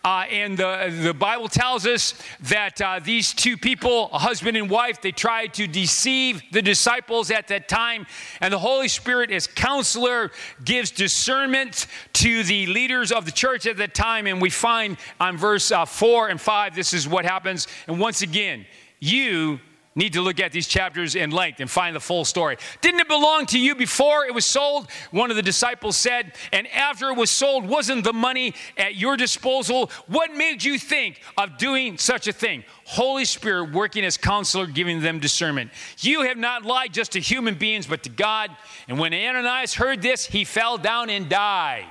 Uh, 0.06 0.24
and 0.30 0.56
the, 0.56 0.96
the 1.02 1.12
Bible 1.12 1.48
tells 1.48 1.84
us 1.84 2.14
that 2.42 2.80
uh, 2.80 3.00
these 3.02 3.34
two 3.34 3.56
people, 3.56 4.08
a 4.12 4.20
husband 4.20 4.56
and 4.56 4.70
wife, 4.70 5.00
they 5.00 5.10
tried 5.10 5.52
to 5.52 5.66
deceive 5.66 6.40
the 6.52 6.62
disciples 6.62 7.32
at 7.32 7.48
that 7.48 7.66
time. 7.66 8.06
And 8.40 8.52
the 8.52 8.58
Holy 8.60 8.86
Spirit, 8.86 9.32
as 9.32 9.48
counselor, 9.48 10.30
gives 10.64 10.92
discernment 10.92 11.88
to 12.12 12.44
the 12.44 12.66
leaders 12.66 13.10
of 13.10 13.24
the 13.24 13.32
church 13.32 13.66
at 13.66 13.78
that 13.78 13.96
time. 13.96 14.28
And 14.28 14.40
we 14.40 14.48
find 14.48 14.96
on 15.18 15.36
verse 15.36 15.72
uh, 15.72 15.84
4 15.84 16.28
and 16.28 16.40
5, 16.40 16.76
this 16.76 16.94
is 16.94 17.08
what 17.08 17.24
happens. 17.24 17.66
And 17.88 17.98
once 17.98 18.22
again, 18.22 18.64
you 19.00 19.58
need 19.96 20.12
to 20.12 20.20
look 20.20 20.38
at 20.38 20.52
these 20.52 20.68
chapters 20.68 21.16
in 21.16 21.30
length 21.30 21.58
and 21.58 21.68
find 21.68 21.96
the 21.96 22.00
full 22.00 22.24
story. 22.24 22.58
Didn't 22.82 23.00
it 23.00 23.08
belong 23.08 23.46
to 23.46 23.58
you 23.58 23.74
before 23.74 24.26
it 24.26 24.34
was 24.34 24.44
sold? 24.44 24.88
One 25.10 25.30
of 25.30 25.36
the 25.36 25.42
disciples 25.42 25.96
said, 25.96 26.34
and 26.52 26.68
after 26.68 27.08
it 27.08 27.16
was 27.16 27.30
sold, 27.30 27.66
wasn't 27.66 28.04
the 28.04 28.12
money 28.12 28.54
at 28.76 28.94
your 28.94 29.16
disposal? 29.16 29.90
What 30.06 30.32
made 30.34 30.62
you 30.62 30.78
think 30.78 31.20
of 31.36 31.58
doing 31.58 31.98
such 31.98 32.28
a 32.28 32.32
thing? 32.32 32.62
Holy 32.84 33.24
Spirit 33.24 33.72
working 33.72 34.04
as 34.04 34.16
counselor, 34.16 34.66
giving 34.66 35.00
them 35.00 35.18
discernment. 35.18 35.70
You 35.98 36.22
have 36.22 36.36
not 36.36 36.64
lied 36.64 36.92
just 36.92 37.12
to 37.12 37.20
human 37.20 37.56
beings, 37.56 37.86
but 37.86 38.04
to 38.04 38.10
God. 38.10 38.50
And 38.86 38.98
when 38.98 39.12
Ananias 39.12 39.74
heard 39.74 40.02
this, 40.02 40.26
he 40.26 40.44
fell 40.44 40.78
down 40.78 41.10
and 41.10 41.28
died. 41.28 41.90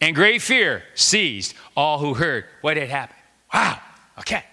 And 0.00 0.14
great 0.14 0.42
fear 0.42 0.82
seized 0.94 1.54
all 1.76 1.98
who 1.98 2.14
heard 2.14 2.44
what 2.60 2.76
had 2.76 2.88
happened. 2.88 3.18
Wow. 3.52 3.80
Okay. 4.18 4.44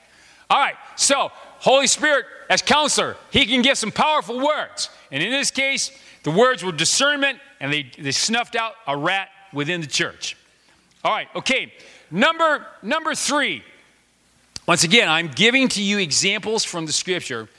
All 0.50 0.60
right. 0.60 0.76
So 0.96 1.32
Holy 1.66 1.88
Spirit, 1.88 2.28
as 2.48 2.62
counselor, 2.62 3.18
he 3.32 3.48
can 3.48 3.64
give 3.64 3.76
some 3.76 3.92
powerful 3.92 4.40
words. 4.40 4.92
And 5.12 5.24
in 5.24 5.32
this 5.32 5.50
case, 5.50 5.90
the 6.22 6.30
words 6.30 6.64
were 6.64 6.72
discernment, 6.72 7.40
and 7.60 7.74
they, 7.74 7.90
they 7.98 8.12
snuffed 8.12 8.56
out 8.56 8.74
a 8.86 8.96
rat 8.96 9.30
within 9.52 9.82
the 9.82 9.88
church. 9.88 10.38
All 11.04 11.12
right, 11.12 11.28
okay. 11.36 11.74
Number, 12.12 12.68
number 12.84 13.16
three. 13.16 13.64
Once 14.68 14.84
again, 14.84 15.10
I'm 15.10 15.28
giving 15.28 15.68
to 15.70 15.82
you 15.82 15.98
examples 15.98 16.64
from 16.64 16.86
the 16.86 16.92
scripture 16.92 17.50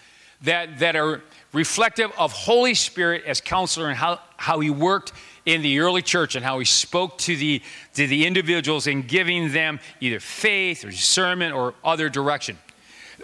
that, 0.42 0.78
that 0.78 0.94
are 0.94 1.20
reflective 1.52 2.12
of 2.16 2.30
Holy 2.30 2.75
Spirit 2.75 3.25
as 3.26 3.40
counselor 3.40 3.88
and 3.88 3.96
how, 3.96 4.20
how 4.36 4.60
he 4.60 4.70
worked 4.70 5.12
in 5.46 5.62
the 5.62 5.80
early 5.80 6.02
church 6.02 6.36
and 6.36 6.44
how 6.44 6.60
he 6.60 6.64
spoke 6.64 7.18
to 7.18 7.34
the, 7.34 7.60
to 7.94 8.06
the 8.06 8.25
individuals 8.25 8.86
in 8.86 9.02
giving 9.02 9.50
them 9.50 9.80
either 10.00 10.20
faith 10.20 10.84
or 10.84 10.90
discernment 10.90 11.56
or 11.56 11.75
other 11.82 12.08
direction 12.08 12.56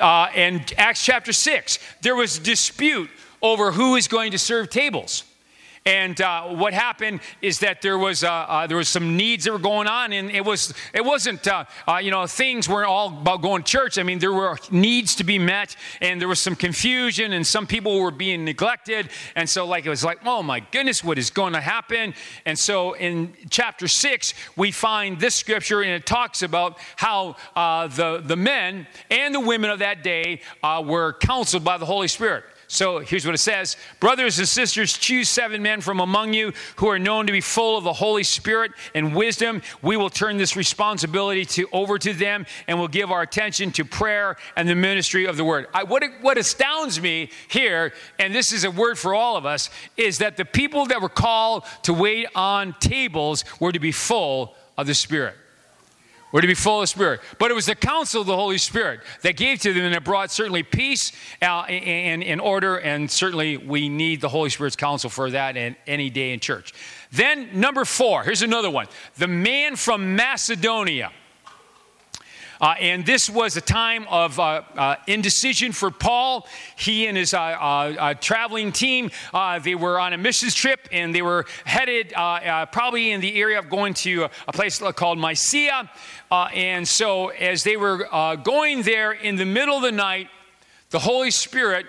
uh, 0.00 0.28
in 0.34 0.64
Acts 0.76 1.04
chapter 1.04 1.32
6, 1.32 1.78
there 2.00 2.16
was 2.16 2.38
dispute 2.38 3.10
over 3.40 3.72
who 3.72 3.96
is 3.96 4.08
going 4.08 4.32
to 4.32 4.38
serve 4.38 4.70
tables. 4.70 5.24
And 5.84 6.20
uh, 6.20 6.44
what 6.44 6.74
happened 6.74 7.20
is 7.40 7.58
that 7.58 7.82
there 7.82 7.98
was 7.98 8.22
uh, 8.22 8.30
uh, 8.30 8.66
there 8.68 8.76
was 8.76 8.88
some 8.88 9.16
needs 9.16 9.44
that 9.44 9.52
were 9.52 9.58
going 9.58 9.88
on, 9.88 10.12
and 10.12 10.30
it 10.30 10.44
was 10.44 10.72
it 10.94 11.04
wasn't 11.04 11.46
uh, 11.48 11.64
uh, 11.88 11.96
you 11.96 12.12
know 12.12 12.24
things 12.28 12.68
weren't 12.68 12.88
all 12.88 13.08
about 13.08 13.42
going 13.42 13.64
to 13.64 13.68
church. 13.68 13.98
I 13.98 14.04
mean 14.04 14.20
there 14.20 14.32
were 14.32 14.56
needs 14.70 15.16
to 15.16 15.24
be 15.24 15.40
met, 15.40 15.74
and 16.00 16.20
there 16.20 16.28
was 16.28 16.38
some 16.38 16.54
confusion, 16.54 17.32
and 17.32 17.44
some 17.44 17.66
people 17.66 17.98
were 17.98 18.12
being 18.12 18.44
neglected, 18.44 19.08
and 19.34 19.50
so 19.50 19.66
like 19.66 19.84
it 19.84 19.88
was 19.88 20.04
like 20.04 20.20
oh 20.24 20.40
my 20.40 20.60
goodness, 20.60 21.02
what 21.02 21.18
is 21.18 21.30
going 21.30 21.52
to 21.54 21.60
happen? 21.60 22.14
And 22.46 22.56
so 22.56 22.92
in 22.92 23.34
chapter 23.50 23.88
six 23.88 24.34
we 24.56 24.70
find 24.70 25.18
this 25.18 25.34
scripture, 25.34 25.82
and 25.82 25.90
it 25.90 26.06
talks 26.06 26.42
about 26.42 26.78
how 26.94 27.34
uh, 27.56 27.88
the 27.88 28.22
the 28.24 28.36
men 28.36 28.86
and 29.10 29.34
the 29.34 29.40
women 29.40 29.68
of 29.68 29.80
that 29.80 30.04
day 30.04 30.42
were 30.62 31.14
counseled 31.14 31.64
by 31.64 31.76
the 31.76 31.86
Holy 31.86 32.06
Spirit. 32.06 32.44
So 32.72 33.00
here's 33.00 33.26
what 33.26 33.34
it 33.34 33.38
says 33.38 33.76
Brothers 34.00 34.38
and 34.38 34.48
sisters, 34.48 34.96
choose 34.96 35.28
seven 35.28 35.60
men 35.60 35.82
from 35.82 36.00
among 36.00 36.32
you 36.32 36.54
who 36.76 36.88
are 36.88 36.98
known 36.98 37.26
to 37.26 37.32
be 37.32 37.42
full 37.42 37.76
of 37.76 37.84
the 37.84 37.92
Holy 37.92 38.22
Spirit 38.22 38.72
and 38.94 39.14
wisdom. 39.14 39.60
We 39.82 39.98
will 39.98 40.08
turn 40.08 40.38
this 40.38 40.56
responsibility 40.56 41.44
to, 41.44 41.68
over 41.70 41.98
to 41.98 42.14
them 42.14 42.46
and 42.66 42.78
we'll 42.78 42.88
give 42.88 43.10
our 43.10 43.20
attention 43.20 43.72
to 43.72 43.84
prayer 43.84 44.38
and 44.56 44.66
the 44.66 44.74
ministry 44.74 45.26
of 45.26 45.36
the 45.36 45.44
word. 45.44 45.66
I, 45.74 45.82
what, 45.82 46.02
what 46.22 46.38
astounds 46.38 46.98
me 46.98 47.28
here, 47.48 47.92
and 48.18 48.34
this 48.34 48.54
is 48.54 48.64
a 48.64 48.70
word 48.70 48.98
for 48.98 49.14
all 49.14 49.36
of 49.36 49.44
us, 49.44 49.68
is 49.98 50.16
that 50.18 50.38
the 50.38 50.46
people 50.46 50.86
that 50.86 51.02
were 51.02 51.10
called 51.10 51.64
to 51.82 51.92
wait 51.92 52.26
on 52.34 52.74
tables 52.80 53.44
were 53.60 53.72
to 53.72 53.80
be 53.80 53.92
full 53.92 54.54
of 54.78 54.86
the 54.86 54.94
Spirit. 54.94 55.36
We're 56.32 56.40
to 56.40 56.46
be 56.46 56.54
full 56.54 56.82
of 56.82 56.88
Spirit. 56.88 57.20
But 57.38 57.50
it 57.50 57.54
was 57.54 57.66
the 57.66 57.74
counsel 57.74 58.22
of 58.22 58.26
the 58.26 58.36
Holy 58.36 58.58
Spirit 58.58 59.00
that 59.20 59.36
gave 59.36 59.60
to 59.60 59.72
them 59.72 59.84
and 59.84 59.94
it 59.94 60.02
brought 60.02 60.30
certainly 60.30 60.62
peace 60.62 61.12
uh, 61.42 61.62
and, 61.62 62.24
and 62.24 62.40
order. 62.40 62.78
And 62.78 63.10
certainly 63.10 63.58
we 63.58 63.90
need 63.90 64.22
the 64.22 64.30
Holy 64.30 64.48
Spirit's 64.48 64.76
counsel 64.76 65.10
for 65.10 65.30
that 65.30 65.56
in 65.58 65.76
any 65.86 66.08
day 66.08 66.32
in 66.32 66.40
church. 66.40 66.72
Then, 67.12 67.60
number 67.60 67.84
four, 67.84 68.24
here's 68.24 68.42
another 68.42 68.70
one 68.70 68.86
the 69.18 69.28
man 69.28 69.76
from 69.76 70.16
Macedonia. 70.16 71.12
Uh, 72.62 72.76
and 72.78 73.04
this 73.04 73.28
was 73.28 73.56
a 73.56 73.60
time 73.60 74.06
of 74.08 74.38
uh, 74.38 74.62
uh, 74.76 74.94
indecision 75.08 75.72
for 75.72 75.90
Paul. 75.90 76.46
He 76.76 77.08
and 77.08 77.16
his 77.16 77.34
uh, 77.34 77.40
uh, 77.40 77.40
uh, 77.42 78.14
traveling 78.14 78.70
team, 78.70 79.10
they 79.64 79.74
were 79.74 79.98
on 79.98 80.12
a 80.12 80.18
missions 80.18 80.54
trip 80.54 80.88
and 80.92 81.12
they 81.12 81.22
were 81.22 81.44
headed 81.64 82.12
probably 82.70 83.10
in 83.10 83.20
the 83.20 83.34
area 83.40 83.58
of 83.58 83.68
going 83.68 83.94
to 83.94 84.28
a 84.46 84.52
place 84.52 84.78
called 84.94 85.18
Mysia. 85.18 85.90
and 86.30 86.86
so, 86.86 87.28
as 87.30 87.64
they 87.64 87.76
were 87.76 88.06
going 88.44 88.82
there 88.82 89.10
in 89.10 89.34
the 89.34 89.44
middle 89.44 89.76
of 89.76 89.82
the 89.82 89.90
night, 89.90 90.28
the 90.90 91.00
Holy 91.00 91.32
Spirit 91.32 91.86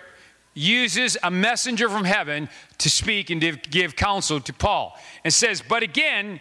uses 0.56 1.18
a 1.22 1.30
messenger 1.30 1.88
from 1.88 2.04
heaven 2.04 2.50
to 2.80 2.90
speak 2.90 3.30
and 3.30 3.42
to 3.42 3.52
give 3.52 3.96
counsel 3.96 4.40
to 4.40 4.54
Paul 4.54 4.98
and 5.24 5.32
says, 5.32 5.62
But 5.68 5.84
again, 5.84 6.40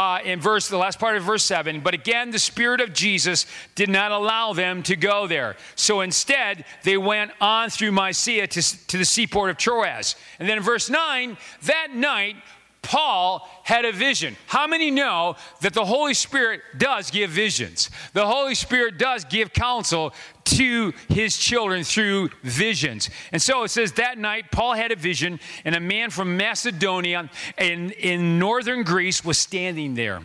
uh, 0.00 0.18
in 0.24 0.40
verse 0.40 0.68
the 0.68 0.78
last 0.78 0.98
part 0.98 1.14
of 1.14 1.22
verse 1.22 1.44
7 1.44 1.80
but 1.80 1.92
again 1.92 2.30
the 2.30 2.38
spirit 2.38 2.80
of 2.80 2.94
jesus 2.94 3.44
did 3.74 3.90
not 3.90 4.12
allow 4.12 4.52
them 4.52 4.82
to 4.82 4.96
go 4.96 5.26
there. 5.26 5.56
So 5.74 6.00
instead 6.00 6.64
they 6.84 6.96
went 6.96 7.32
on 7.40 7.70
through 7.70 7.92
mysia 7.92 8.46
to, 8.46 8.86
to 8.86 8.98
the 8.98 9.04
seaport 9.04 9.50
of 9.50 9.56
troas. 9.56 10.16
And 10.38 10.48
then 10.48 10.56
in 10.58 10.62
verse 10.62 10.88
9 10.88 11.36
that 11.62 11.88
night 11.94 12.36
Paul 12.82 13.48
had 13.62 13.84
a 13.84 13.92
vision. 13.92 14.36
How 14.46 14.66
many 14.66 14.90
know 14.90 15.36
that 15.60 15.74
the 15.74 15.84
Holy 15.84 16.14
Spirit 16.14 16.62
does 16.78 17.10
give 17.10 17.30
visions? 17.30 17.90
The 18.14 18.26
Holy 18.26 18.54
Spirit 18.54 18.98
does 18.98 19.24
give 19.24 19.52
counsel 19.52 20.14
to 20.44 20.92
his 21.08 21.36
children 21.36 21.84
through 21.84 22.30
visions. 22.42 23.10
And 23.32 23.40
so 23.40 23.62
it 23.64 23.68
says 23.68 23.92
that 23.92 24.18
night 24.18 24.50
Paul 24.50 24.74
had 24.74 24.92
a 24.92 24.96
vision, 24.96 25.38
and 25.64 25.74
a 25.74 25.80
man 25.80 26.10
from 26.10 26.36
Macedonia 26.36 27.30
in, 27.58 27.90
in 27.92 28.38
northern 28.38 28.82
Greece 28.82 29.24
was 29.24 29.38
standing 29.38 29.94
there 29.94 30.22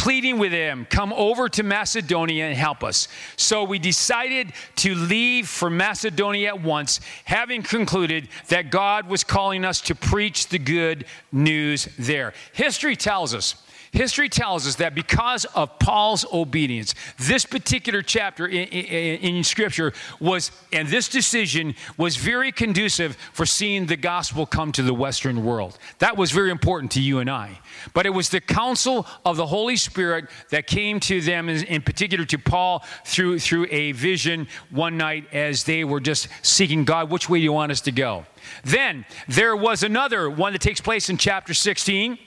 pleading 0.00 0.38
with 0.38 0.50
him, 0.50 0.86
come 0.88 1.12
over 1.12 1.46
to 1.46 1.62
Macedonia 1.62 2.46
and 2.46 2.56
help 2.56 2.82
us. 2.82 3.06
So 3.36 3.64
we 3.64 3.78
decided 3.78 4.54
to 4.76 4.94
leave 4.94 5.46
for 5.46 5.68
Macedonia 5.68 6.48
at 6.48 6.62
once, 6.62 7.00
having 7.26 7.62
concluded 7.62 8.26
that 8.48 8.70
God 8.70 9.10
was 9.10 9.24
calling 9.24 9.62
us 9.62 9.82
to 9.82 9.94
preach 9.94 10.48
the 10.48 10.58
good 10.58 11.04
news 11.30 11.86
there. 11.98 12.32
History 12.54 12.96
tells 12.96 13.34
us 13.34 13.56
History 13.92 14.28
tells 14.28 14.68
us 14.68 14.76
that 14.76 14.94
because 14.94 15.44
of 15.46 15.80
Paul's 15.80 16.24
obedience, 16.32 16.94
this 17.18 17.44
particular 17.44 18.02
chapter 18.02 18.46
in, 18.46 18.68
in, 18.68 19.36
in, 19.36 19.44
Scripture 19.44 19.92
was, 20.20 20.52
and 20.72 20.86
this 20.86 21.08
decision 21.08 21.74
was 21.96 22.16
very 22.16 22.52
conducive 22.52 23.16
for 23.32 23.44
seeing 23.44 23.86
the 23.86 23.96
gospel 23.96 24.46
come 24.46 24.70
to 24.72 24.84
the 24.84 24.94
Western 24.94 25.44
world. 25.44 25.76
That 25.98 26.16
was 26.16 26.30
very 26.30 26.52
important 26.52 26.92
to 26.92 27.00
you 27.00 27.18
and 27.18 27.28
I. 27.28 27.58
But 27.92 28.06
it 28.06 28.10
was 28.10 28.28
the 28.28 28.40
counsel 28.40 29.08
of 29.24 29.36
the 29.36 29.46
Holy 29.46 29.76
Spirit 29.76 30.26
that 30.50 30.68
came 30.68 31.00
to 31.00 31.20
them, 31.20 31.48
in 31.48 31.82
particular 31.82 32.24
to 32.26 32.38
Paul, 32.38 32.84
through, 33.04 33.40
through 33.40 33.66
a 33.70 33.90
vision 33.90 34.46
one 34.70 34.96
night 34.98 35.26
as 35.32 35.64
they 35.64 35.82
were 35.82 36.00
just 36.00 36.28
seeking 36.42 36.84
God, 36.84 37.10
which 37.10 37.28
way 37.28 37.38
do 37.38 37.44
you 37.44 37.52
want 37.52 37.72
us 37.72 37.80
to 37.82 37.92
go? 37.92 38.24
Then 38.62 39.04
there 39.26 39.56
was 39.56 39.82
another 39.82 40.30
one 40.30 40.52
that 40.52 40.62
takes 40.62 40.80
place 40.80 41.10
in 41.10 41.16
chapter 41.16 41.54
16 41.54 42.18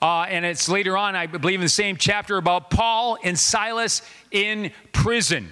uh, 0.00 0.26
and 0.28 0.44
it's 0.44 0.68
later 0.68 0.96
on, 0.96 1.16
I 1.16 1.26
believe, 1.26 1.60
in 1.60 1.64
the 1.64 1.68
same 1.68 1.96
chapter 1.96 2.36
about 2.36 2.70
Paul 2.70 3.18
and 3.22 3.38
Silas 3.38 4.02
in 4.30 4.72
prison. 4.92 5.50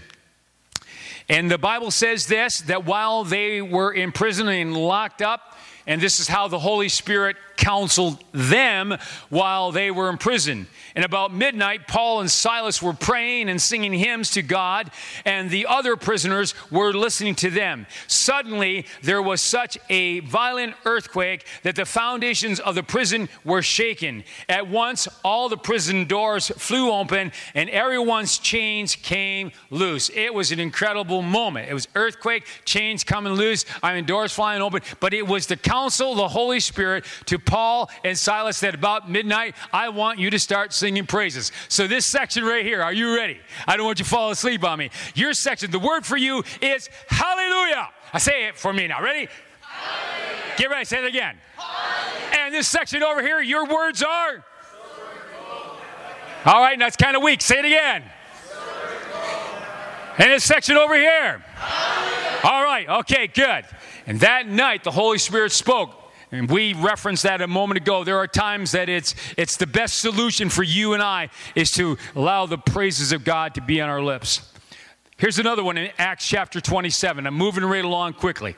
And 1.28 1.50
the 1.50 1.58
Bible 1.58 1.90
says 1.90 2.26
this 2.26 2.58
that 2.62 2.84
while 2.84 3.24
they 3.24 3.62
were 3.62 3.92
in 3.92 4.12
prison 4.12 4.48
and 4.48 4.76
locked 4.76 5.22
up, 5.22 5.56
and 5.86 6.00
this 6.00 6.20
is 6.20 6.28
how 6.28 6.48
the 6.48 6.58
Holy 6.58 6.88
Spirit 6.88 7.36
counseled 7.60 8.24
them 8.32 8.96
while 9.28 9.70
they 9.70 9.90
were 9.90 10.08
in 10.10 10.16
prison. 10.16 10.66
And 10.96 11.04
about 11.04 11.32
midnight, 11.32 11.86
Paul 11.86 12.20
and 12.20 12.30
Silas 12.30 12.82
were 12.82 12.94
praying 12.94 13.48
and 13.48 13.60
singing 13.60 13.92
hymns 13.92 14.30
to 14.30 14.42
God, 14.42 14.90
and 15.24 15.50
the 15.50 15.66
other 15.66 15.94
prisoners 15.94 16.54
were 16.70 16.92
listening 16.92 17.36
to 17.36 17.50
them. 17.50 17.86
Suddenly, 18.08 18.86
there 19.02 19.22
was 19.22 19.40
such 19.40 19.78
a 19.88 20.20
violent 20.20 20.74
earthquake 20.84 21.46
that 21.62 21.76
the 21.76 21.84
foundations 21.84 22.58
of 22.58 22.74
the 22.74 22.82
prison 22.82 23.28
were 23.44 23.62
shaken. 23.62 24.24
At 24.48 24.66
once, 24.66 25.06
all 25.22 25.48
the 25.48 25.56
prison 25.56 26.06
doors 26.06 26.48
flew 26.48 26.90
open, 26.90 27.30
and 27.54 27.70
everyone's 27.70 28.38
chains 28.38 28.96
came 28.96 29.52
loose. 29.68 30.10
It 30.14 30.32
was 30.34 30.50
an 30.50 30.58
incredible 30.58 31.22
moment. 31.22 31.68
It 31.68 31.74
was 31.74 31.88
earthquake, 31.94 32.46
chains 32.64 33.04
coming 33.04 33.34
loose, 33.34 33.64
I 33.82 33.94
mean, 33.94 34.06
doors 34.06 34.32
flying 34.32 34.62
open, 34.62 34.80
but 34.98 35.12
it 35.12 35.26
was 35.26 35.46
the 35.46 35.56
counsel 35.56 36.12
of 36.12 36.16
the 36.16 36.28
Holy 36.28 36.58
Spirit 36.58 37.04
to 37.26 37.38
Paul 37.50 37.90
and 38.04 38.16
Silas 38.16 38.60
that 38.60 38.76
about 38.76 39.10
midnight, 39.10 39.56
I 39.72 39.88
want 39.88 40.20
you 40.20 40.30
to 40.30 40.38
start 40.38 40.72
singing 40.72 41.04
praises. 41.04 41.50
So, 41.68 41.88
this 41.88 42.06
section 42.06 42.44
right 42.44 42.64
here, 42.64 42.80
are 42.80 42.92
you 42.92 43.16
ready? 43.16 43.40
I 43.66 43.76
don't 43.76 43.86
want 43.86 43.98
you 43.98 44.04
to 44.04 44.10
fall 44.10 44.30
asleep 44.30 44.62
on 44.62 44.78
me. 44.78 44.90
Your 45.16 45.32
section, 45.32 45.72
the 45.72 45.80
word 45.80 46.06
for 46.06 46.16
you 46.16 46.44
is 46.62 46.88
hallelujah. 47.08 47.88
I 48.12 48.18
say 48.18 48.46
it 48.46 48.56
for 48.56 48.72
me 48.72 48.86
now. 48.86 49.02
Ready? 49.02 49.28
Hallelujah. 49.62 50.54
Get 50.58 50.70
ready, 50.70 50.84
say 50.84 50.98
it 50.98 51.06
again. 51.06 51.38
Hallelujah. 51.56 52.38
And 52.38 52.54
this 52.54 52.68
section 52.68 53.02
over 53.02 53.20
here, 53.20 53.40
your 53.40 53.66
words 53.66 54.00
are? 54.00 54.44
All 56.46 56.60
right, 56.60 56.78
that's 56.78 56.96
kind 56.96 57.16
of 57.16 57.22
weak. 57.22 57.42
Say 57.42 57.58
it 57.58 57.64
again. 57.64 58.04
And 60.18 60.30
this 60.30 60.44
section 60.44 60.76
over 60.76 60.94
here. 60.94 61.44
All 62.44 62.62
right, 62.62 62.88
okay, 63.00 63.26
good. 63.26 63.64
And 64.06 64.20
that 64.20 64.46
night, 64.46 64.84
the 64.84 64.92
Holy 64.92 65.18
Spirit 65.18 65.50
spoke. 65.50 65.99
And 66.32 66.48
we 66.48 66.74
referenced 66.74 67.24
that 67.24 67.40
a 67.40 67.48
moment 67.48 67.78
ago. 67.78 68.04
There 68.04 68.18
are 68.18 68.28
times 68.28 68.72
that 68.72 68.88
it's, 68.88 69.14
it's 69.36 69.56
the 69.56 69.66
best 69.66 69.98
solution 69.98 70.48
for 70.48 70.62
you 70.62 70.94
and 70.94 71.02
I 71.02 71.28
is 71.56 71.72
to 71.72 71.98
allow 72.14 72.46
the 72.46 72.58
praises 72.58 73.10
of 73.10 73.24
God 73.24 73.54
to 73.54 73.60
be 73.60 73.80
on 73.80 73.88
our 73.88 74.00
lips. 74.00 74.52
Here's 75.16 75.38
another 75.38 75.64
one 75.64 75.76
in 75.76 75.90
Acts 75.98 76.26
chapter 76.26 76.60
27. 76.60 77.26
I'm 77.26 77.34
moving 77.34 77.64
right 77.64 77.84
along 77.84 78.14
quickly. 78.14 78.56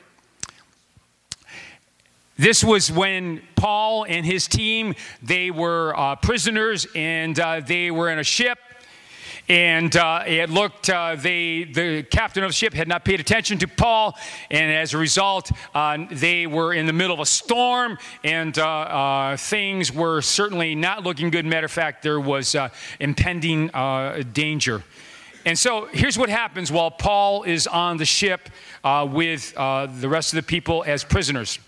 This 2.37 2.63
was 2.63 2.91
when 2.91 3.41
Paul 3.55 4.05
and 4.07 4.25
his 4.25 4.47
team, 4.47 4.95
they 5.21 5.51
were 5.51 5.97
uh, 5.97 6.15
prisoners 6.15 6.87
and 6.95 7.39
uh, 7.39 7.59
they 7.59 7.91
were 7.91 8.09
in 8.09 8.19
a 8.19 8.23
ship 8.23 8.59
and 9.49 9.95
uh, 9.97 10.23
it 10.25 10.49
looked, 10.49 10.89
uh, 10.89 11.15
the 11.15 12.03
captain 12.03 12.43
of 12.43 12.49
the 12.49 12.53
ship 12.53 12.73
had 12.73 12.87
not 12.87 13.03
paid 13.03 13.19
attention 13.19 13.57
to 13.59 13.67
Paul, 13.67 14.17
and 14.49 14.71
as 14.71 14.93
a 14.93 14.97
result, 14.97 15.51
uh, 15.75 16.05
they 16.09 16.47
were 16.47 16.73
in 16.73 16.85
the 16.85 16.93
middle 16.93 17.13
of 17.13 17.19
a 17.19 17.25
storm, 17.25 17.97
and 18.23 18.57
uh, 18.57 18.65
uh, 18.65 19.37
things 19.37 19.91
were 19.91 20.21
certainly 20.21 20.75
not 20.75 21.03
looking 21.03 21.29
good. 21.29 21.45
Matter 21.45 21.65
of 21.65 21.71
fact, 21.71 22.03
there 22.03 22.19
was 22.19 22.55
uh, 22.55 22.69
impending 22.99 23.67
danger. 24.31 24.83
And 25.45 25.59
so 25.59 25.89
here's 25.91 26.17
what 26.17 26.29
happens 26.29 26.71
while 26.71 26.89
Paul 26.89 27.43
is 27.43 27.67
on 27.67 27.97
the 27.97 28.05
ship 28.05 28.49
with 28.83 29.53
the 29.53 30.07
rest 30.09 30.31
of 30.31 30.37
the 30.37 30.43
people 30.43 30.85
as 30.87 31.03
prisoners. 31.03 31.59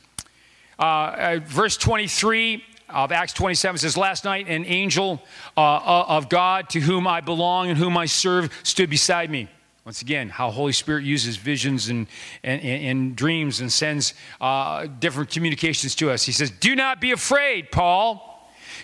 verse 0.79 1.75
23 1.75 2.63
of 2.89 3.11
Acts 3.11 3.33
27 3.33 3.79
says, 3.79 3.97
Last 3.97 4.25
night 4.25 4.47
an 4.47 4.65
angel 4.65 5.21
uh, 5.57 5.61
uh, 5.61 6.05
of 6.07 6.29
God 6.29 6.69
to 6.69 6.79
whom 6.79 7.07
I 7.07 7.21
belong 7.21 7.69
and 7.69 7.77
whom 7.77 7.97
I 7.97 8.05
serve 8.05 8.51
stood 8.63 8.89
beside 8.89 9.29
me. 9.29 9.49
Once 9.85 10.01
again, 10.01 10.29
how 10.29 10.49
Holy 10.49 10.71
Spirit 10.71 11.03
uses 11.03 11.37
visions 11.37 11.89
and, 11.89 12.07
and, 12.43 12.61
and 12.61 13.15
dreams 13.15 13.61
and 13.61 13.71
sends 13.71 14.15
uh, 14.41 14.87
different 14.99 15.29
communications 15.29 15.93
to 15.95 16.09
us. 16.09 16.23
He 16.23 16.31
says, 16.31 16.49
Do 16.49 16.75
not 16.75 16.99
be 16.99 17.11
afraid, 17.11 17.71
Paul. 17.71 18.31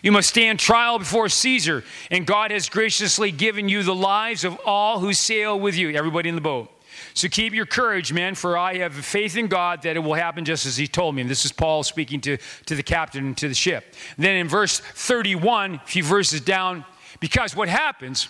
You 0.04 0.12
must 0.12 0.30
stand 0.30 0.60
trial 0.60 1.00
before 1.00 1.28
Caesar, 1.30 1.84
and 2.10 2.26
God 2.26 2.52
has 2.52 2.70
graciously 2.70 3.32
given 3.32 3.68
you 3.68 3.84
the 3.84 3.96
lives 3.96 4.44
of 4.44 4.60
all 4.66 5.00
who 5.00 5.14
sail 5.14 5.60
with 5.60 5.76
you, 5.76 5.90
everybody 5.92 6.30
in 6.30 6.36
the 6.36 6.42
boat. 6.42 6.72
So 7.14 7.28
keep 7.28 7.54
your 7.54 7.66
courage, 7.66 8.14
men, 8.14 8.36
for 8.36 8.58
I 8.58 8.78
have 8.78 8.94
faith 8.94 9.36
in 9.36 9.48
God 9.48 9.82
that 9.84 9.96
it 9.96 10.00
will 10.00 10.14
happen 10.14 10.46
just 10.46 10.66
as 10.66 10.78
he 10.78 10.88
told 10.88 11.16
me. 11.16 11.22
And 11.22 11.30
this 11.30 11.46
is 11.46 11.52
Paul 11.52 11.84
speaking 11.84 12.22
to, 12.22 12.38
to 12.66 12.76
the 12.76 12.84
captain 12.84 13.28
and 13.28 13.38
to 13.38 13.48
the 13.48 13.54
ship. 13.54 13.96
then 14.18 14.36
in 14.38 14.48
verse 14.48 14.80
31, 14.80 15.76
a 15.76 15.80
few 15.80 16.04
verses 16.04 16.42
down, 16.42 16.86
because 17.20 17.56
what 17.56 17.70
happens, 17.70 18.30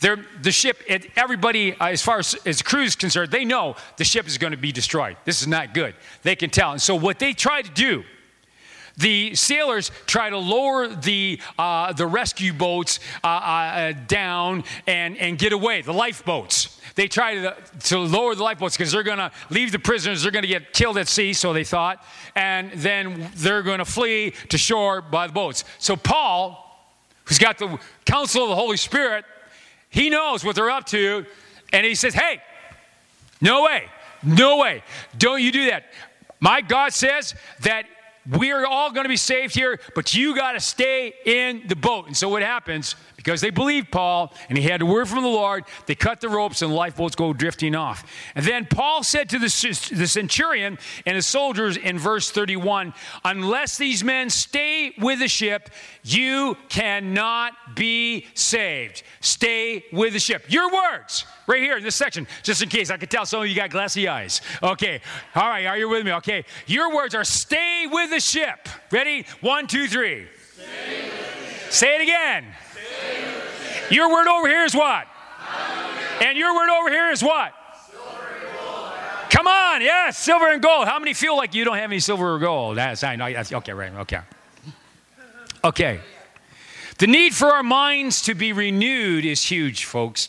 the 0.00 0.50
ship, 0.50 0.82
everybody, 1.16 1.74
uh, 1.74 1.88
as 1.88 2.02
far 2.02 2.18
as, 2.18 2.34
as 2.44 2.58
the 2.58 2.64
crew 2.64 2.82
is 2.82 2.96
concerned, 2.96 3.30
they 3.30 3.44
know 3.44 3.76
the 3.96 4.04
ship 4.04 4.26
is 4.26 4.36
going 4.36 4.50
to 4.50 4.56
be 4.56 4.72
destroyed. 4.72 5.16
This 5.24 5.40
is 5.40 5.46
not 5.46 5.74
good. 5.74 5.94
They 6.22 6.36
can 6.36 6.50
tell. 6.50 6.72
And 6.72 6.82
so 6.82 6.94
what 6.94 7.18
they 7.18 7.32
try 7.32 7.62
to 7.62 7.70
do, 7.70 8.04
the 8.96 9.34
sailors 9.34 9.90
try 10.06 10.30
to 10.30 10.38
lower 10.38 10.88
the, 10.88 11.40
uh, 11.58 11.92
the 11.92 12.06
rescue 12.06 12.52
boats 12.52 13.00
uh, 13.24 13.26
uh, 13.26 13.92
down 14.06 14.64
and, 14.86 15.16
and 15.16 15.38
get 15.38 15.52
away, 15.52 15.82
the 15.82 15.92
lifeboats. 15.92 16.80
They 16.94 17.08
try 17.08 17.36
to, 17.36 17.56
to 17.84 17.98
lower 17.98 18.34
the 18.34 18.42
lifeboats 18.42 18.76
because 18.76 18.92
they're 18.92 19.02
going 19.02 19.18
to 19.18 19.32
leave 19.50 19.72
the 19.72 19.78
prisoners. 19.78 20.22
They're 20.22 20.32
going 20.32 20.42
to 20.42 20.48
get 20.48 20.72
killed 20.72 20.98
at 20.98 21.08
sea, 21.08 21.32
so 21.32 21.52
they 21.52 21.64
thought. 21.64 22.04
And 22.36 22.72
then 22.72 23.30
they're 23.36 23.62
going 23.62 23.78
to 23.78 23.84
flee 23.84 24.32
to 24.50 24.58
shore 24.58 25.00
by 25.00 25.26
the 25.26 25.32
boats. 25.32 25.64
So 25.78 25.96
Paul, 25.96 26.86
who's 27.24 27.38
got 27.38 27.58
the 27.58 27.78
counsel 28.04 28.44
of 28.44 28.50
the 28.50 28.56
Holy 28.56 28.76
Spirit, 28.76 29.24
he 29.88 30.10
knows 30.10 30.44
what 30.44 30.54
they're 30.54 30.70
up 30.70 30.86
to. 30.86 31.24
And 31.72 31.86
he 31.86 31.94
says, 31.94 32.14
Hey, 32.14 32.42
no 33.40 33.64
way, 33.64 33.84
no 34.22 34.58
way. 34.58 34.82
Don't 35.16 35.40
you 35.40 35.50
do 35.50 35.66
that. 35.66 35.86
My 36.40 36.60
God 36.60 36.92
says 36.92 37.34
that 37.60 37.86
we 38.30 38.52
are 38.52 38.66
all 38.66 38.90
going 38.90 39.04
to 39.04 39.08
be 39.08 39.16
saved 39.16 39.54
here, 39.54 39.80
but 39.94 40.14
you 40.14 40.36
got 40.36 40.52
to 40.52 40.60
stay 40.60 41.14
in 41.24 41.64
the 41.66 41.76
boat. 41.76 42.06
And 42.06 42.16
so 42.16 42.28
what 42.28 42.42
happens, 42.42 42.94
because 43.22 43.40
they 43.40 43.50
believed 43.50 43.90
Paul 43.90 44.34
and 44.48 44.58
he 44.58 44.64
had 44.64 44.82
a 44.82 44.86
word 44.86 45.08
from 45.08 45.22
the 45.22 45.28
Lord, 45.28 45.64
they 45.86 45.94
cut 45.94 46.20
the 46.20 46.28
ropes 46.28 46.62
and 46.62 46.74
lifeboats 46.74 47.14
go 47.14 47.32
drifting 47.32 47.74
off. 47.74 48.04
And 48.34 48.44
then 48.44 48.66
Paul 48.66 49.04
said 49.04 49.28
to 49.30 49.38
the, 49.38 49.90
the 49.94 50.06
centurion 50.06 50.78
and 51.06 51.14
his 51.14 51.26
soldiers 51.26 51.76
in 51.76 51.98
verse 51.98 52.30
31 52.30 52.94
Unless 53.24 53.78
these 53.78 54.02
men 54.02 54.28
stay 54.30 54.92
with 54.98 55.20
the 55.20 55.28
ship, 55.28 55.70
you 56.02 56.56
cannot 56.68 57.52
be 57.76 58.26
saved. 58.34 59.02
Stay 59.20 59.84
with 59.92 60.12
the 60.14 60.18
ship. 60.18 60.44
Your 60.48 60.72
words 60.72 61.24
right 61.46 61.62
here 61.62 61.76
in 61.76 61.84
this 61.84 61.96
section, 61.96 62.26
just 62.42 62.62
in 62.62 62.68
case 62.68 62.90
I 62.90 62.96
could 62.96 63.10
tell 63.10 63.26
some 63.26 63.42
of 63.42 63.48
you 63.48 63.54
got 63.54 63.70
glassy 63.70 64.08
eyes. 64.08 64.40
Okay, 64.62 65.00
all 65.34 65.48
right, 65.48 65.66
are 65.66 65.76
you 65.76 65.88
with 65.88 66.04
me? 66.04 66.12
Okay, 66.14 66.44
your 66.66 66.94
words 66.94 67.14
are 67.14 67.24
stay 67.24 67.86
with 67.90 68.10
the 68.10 68.20
ship. 68.20 68.68
Ready? 68.90 69.26
One, 69.40 69.66
two, 69.66 69.86
three. 69.86 70.26
Say 71.70 71.96
it 71.96 72.02
again. 72.02 72.46
Your 73.92 74.10
word 74.10 74.26
over 74.26 74.48
here 74.48 74.64
is 74.64 74.74
what? 74.74 75.06
And 76.22 76.38
your 76.38 76.54
word 76.54 76.70
over 76.70 76.90
here 76.90 77.10
is 77.10 77.22
what? 77.22 77.52
Come 79.30 79.46
on, 79.46 79.80
yes, 79.80 80.18
silver 80.18 80.50
and 80.50 80.62
gold. 80.62 80.86
How 80.86 80.98
many 80.98 81.14
feel 81.14 81.36
like 81.36 81.54
you 81.54 81.64
don't 81.64 81.76
have 81.76 81.90
any 81.90 82.00
silver 82.00 82.34
or 82.34 82.38
gold? 82.38 82.76
That's 82.76 83.02
I 83.02 83.16
know. 83.16 83.32
That's, 83.32 83.52
okay, 83.52 83.72
right. 83.72 83.92
Okay. 83.94 84.20
Okay. 85.64 86.00
The 86.98 87.06
need 87.06 87.34
for 87.34 87.48
our 87.48 87.62
minds 87.62 88.22
to 88.22 88.34
be 88.34 88.52
renewed 88.52 89.24
is 89.24 89.42
huge, 89.42 89.84
folks. 89.84 90.28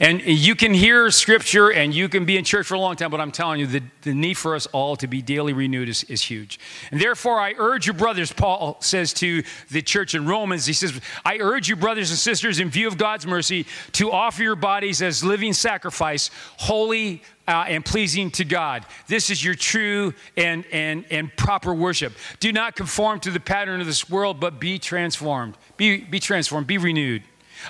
And 0.00 0.22
you 0.22 0.54
can 0.54 0.72
hear 0.72 1.10
scripture 1.10 1.70
and 1.70 1.94
you 1.94 2.08
can 2.08 2.24
be 2.24 2.38
in 2.38 2.44
church 2.44 2.66
for 2.66 2.74
a 2.74 2.80
long 2.80 2.96
time, 2.96 3.10
but 3.10 3.20
I'm 3.20 3.30
telling 3.30 3.60
you, 3.60 3.66
the, 3.66 3.82
the 4.00 4.14
need 4.14 4.38
for 4.38 4.54
us 4.54 4.64
all 4.68 4.96
to 4.96 5.06
be 5.06 5.20
daily 5.20 5.52
renewed 5.52 5.90
is, 5.90 6.04
is 6.04 6.22
huge. 6.22 6.58
And 6.90 6.98
therefore, 6.98 7.38
I 7.38 7.54
urge 7.58 7.86
you, 7.86 7.92
brothers, 7.92 8.32
Paul 8.32 8.78
says 8.80 9.12
to 9.14 9.42
the 9.70 9.82
church 9.82 10.14
in 10.14 10.26
Romans, 10.26 10.64
he 10.64 10.72
says, 10.72 10.98
I 11.22 11.36
urge 11.38 11.68
you, 11.68 11.76
brothers 11.76 12.08
and 12.08 12.18
sisters, 12.18 12.60
in 12.60 12.70
view 12.70 12.88
of 12.88 12.96
God's 12.96 13.26
mercy, 13.26 13.66
to 13.92 14.10
offer 14.10 14.42
your 14.42 14.56
bodies 14.56 15.02
as 15.02 15.22
living 15.22 15.52
sacrifice, 15.52 16.30
holy, 16.56 17.22
uh, 17.46 17.66
and 17.68 17.84
pleasing 17.84 18.30
to 18.30 18.44
God. 18.46 18.86
This 19.06 19.28
is 19.28 19.44
your 19.44 19.54
true 19.54 20.14
and, 20.34 20.64
and, 20.72 21.04
and 21.10 21.36
proper 21.36 21.74
worship. 21.74 22.14
Do 22.38 22.52
not 22.52 22.74
conform 22.74 23.20
to 23.20 23.30
the 23.30 23.40
pattern 23.40 23.82
of 23.82 23.86
this 23.86 24.08
world, 24.08 24.40
but 24.40 24.58
be 24.58 24.78
transformed. 24.78 25.58
Be, 25.76 25.98
be 25.98 26.20
transformed, 26.20 26.66
be 26.66 26.78
renewed 26.78 27.22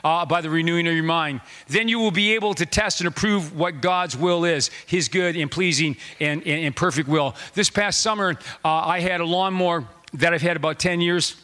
uh, 0.05 0.27
by 0.27 0.41
the 0.41 0.51
renewing 0.51 0.87
of 0.87 0.95
your 0.95 1.05
mind. 1.05 1.41
Then 1.69 1.89
you 1.89 1.99
will 1.99 2.11
be 2.11 2.35
able 2.35 2.55
to 2.55 2.67
test 2.67 3.01
and 3.01 3.09
approve 3.09 3.57
what 3.57 3.81
God's 3.81 4.17
will 4.17 4.45
is, 4.45 4.71
His 4.87 5.09
good 5.09 5.37
and 5.37 5.51
pleasing 5.51 5.97
and, 6.21 6.43
and, 6.43 6.65
and 6.65 6.77
perfect 6.77 7.09
will. 7.09 7.35
This 7.55 7.71
past 7.71 8.01
summer, 8.01 8.39
uh, 8.65 8.69
I 8.69 9.01
had 9.01 9.21
a 9.21 9.27
lawnmower 9.27 9.85
that 10.15 10.35
I've 10.35 10.43
had 10.43 10.57
about 10.57 10.79
10 10.79 11.01
years 11.01 11.37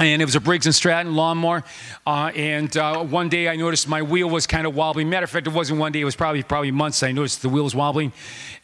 and 0.00 0.22
it 0.22 0.24
was 0.24 0.34
a 0.34 0.40
Briggs 0.40 0.66
and 0.66 0.74
Stratton 0.74 1.14
lawnmower. 1.14 1.62
Uh, 2.06 2.32
and 2.34 2.74
uh, 2.76 3.04
one 3.04 3.28
day 3.28 3.48
I 3.48 3.56
noticed 3.56 3.86
my 3.86 4.02
wheel 4.02 4.28
was 4.28 4.46
kind 4.46 4.66
of 4.66 4.74
wobbling. 4.74 5.10
Matter 5.10 5.24
of 5.24 5.30
fact, 5.30 5.46
it 5.46 5.52
wasn't 5.52 5.78
one 5.78 5.92
day; 5.92 6.00
it 6.00 6.04
was 6.04 6.16
probably 6.16 6.42
probably 6.42 6.70
months. 6.70 7.02
I 7.02 7.12
noticed 7.12 7.42
the 7.42 7.48
wheel 7.48 7.64
was 7.64 7.74
wobbling, 7.74 8.12